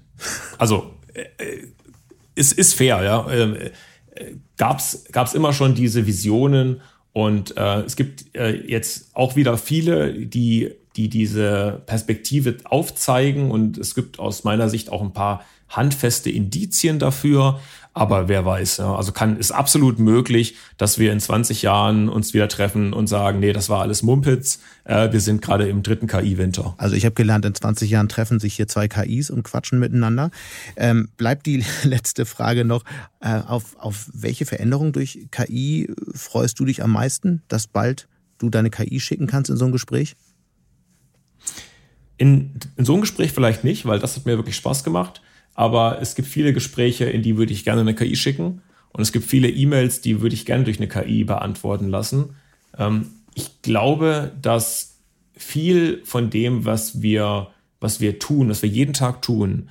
[0.58, 1.24] Also, äh,
[2.34, 3.30] es ist fair, ja.
[3.30, 3.70] Äh,
[4.56, 6.80] gab's, gab's immer schon diese Visionen
[7.12, 13.50] und äh, es gibt äh, jetzt auch wieder viele, die die diese Perspektive aufzeigen.
[13.50, 17.60] Und es gibt aus meiner Sicht auch ein paar handfeste Indizien dafür.
[17.92, 22.48] Aber wer weiß, also kann, ist absolut möglich, dass wir in 20 Jahren uns wieder
[22.48, 24.60] treffen und sagen, nee, das war alles Mumpitz.
[24.84, 26.74] Äh, wir sind gerade im dritten KI-Winter.
[26.78, 30.30] Also ich habe gelernt, in 20 Jahren treffen sich hier zwei KIs und quatschen miteinander.
[30.76, 32.84] Ähm, bleibt die letzte Frage noch,
[33.20, 38.06] äh, auf, auf welche Veränderung durch KI freust du dich am meisten, dass bald
[38.38, 40.16] du deine KI schicken kannst in so ein Gespräch?
[42.20, 45.22] In, in so einem Gespräch vielleicht nicht, weil das hat mir wirklich Spaß gemacht.
[45.54, 48.60] Aber es gibt viele Gespräche, in die würde ich gerne eine KI schicken.
[48.90, 52.36] Und es gibt viele E-Mails, die würde ich gerne durch eine KI beantworten lassen.
[52.76, 54.98] Ähm, ich glaube, dass
[55.34, 57.48] viel von dem, was wir,
[57.80, 59.70] was wir tun, was wir jeden Tag tun,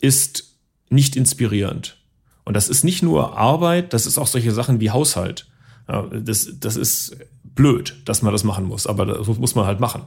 [0.00, 0.56] ist
[0.90, 1.96] nicht inspirierend.
[2.44, 5.46] Und das ist nicht nur Arbeit, das ist auch solche Sachen wie Haushalt.
[5.86, 10.02] Das, das ist blöd, dass man das machen muss, aber das muss man halt machen.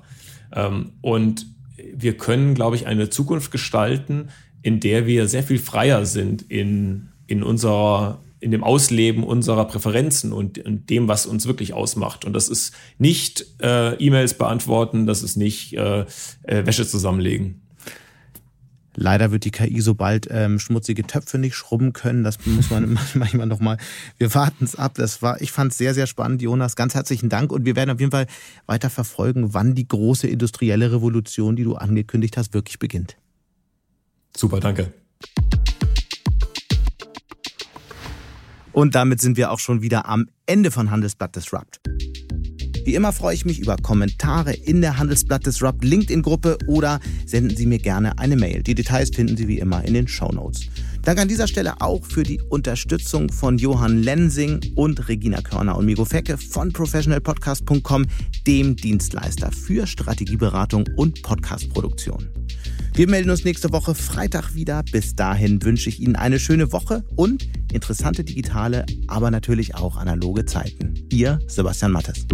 [0.53, 1.45] Ähm, und
[1.93, 4.29] wir können, glaube ich, eine Zukunft gestalten,
[4.61, 10.31] in der wir sehr viel freier sind in, in unserer in dem Ausleben unserer Präferenzen
[10.31, 12.23] und, dem, was uns wirklich ausmacht.
[12.23, 16.01] Und das ist nicht äh, E-Mails beantworten, das ist nicht äh,
[16.43, 17.66] äh, Wäsche zusammenlegen.
[18.99, 22.23] Leider wird die KI sobald ähm, schmutzige Töpfe nicht schrubben können.
[22.23, 23.77] Das muss man manchmal noch mal.
[24.17, 24.95] Wir warten es ab.
[24.95, 26.75] Das war, ich fand es sehr, sehr spannend, Jonas.
[26.75, 27.51] Ganz herzlichen Dank.
[27.51, 28.25] Und wir werden auf jeden Fall
[28.65, 33.17] weiter verfolgen, wann die große industrielle Revolution, die du angekündigt hast, wirklich beginnt.
[34.35, 34.91] Super, danke.
[38.71, 41.81] Und damit sind wir auch schon wieder am Ende von Handelsblatt Disrupt.
[42.87, 47.65] Wie immer freue ich mich über Kommentare in der Handelsblatt Disrupt LinkedIn-Gruppe oder senden Sie
[47.65, 48.63] mir gerne eine Mail.
[48.63, 50.61] Die Details finden Sie wie immer in den Show Notes.
[51.01, 55.85] Danke an dieser Stelle auch für die Unterstützung von Johann Lensing und Regina Körner und
[55.85, 58.05] Migo Fecke von professionalpodcast.com,
[58.47, 62.29] dem Dienstleister für Strategieberatung und Podcastproduktion.
[62.97, 64.81] Wir melden uns nächste Woche Freitag wieder.
[64.81, 70.45] Bis dahin wünsche ich Ihnen eine schöne Woche und interessante digitale, aber natürlich auch analoge
[70.45, 71.07] Zeiten.
[71.11, 72.25] Ihr Sebastian Mattes.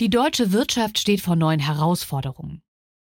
[0.00, 2.60] Die deutsche Wirtschaft steht vor neuen Herausforderungen.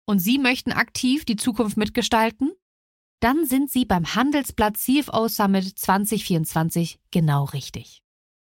[0.06, 2.50] Und Sie möchten aktiv die Zukunft mitgestalten?
[3.20, 8.02] Dann sind Sie beim Handelsblatt CFO Summit 2024 genau richtig.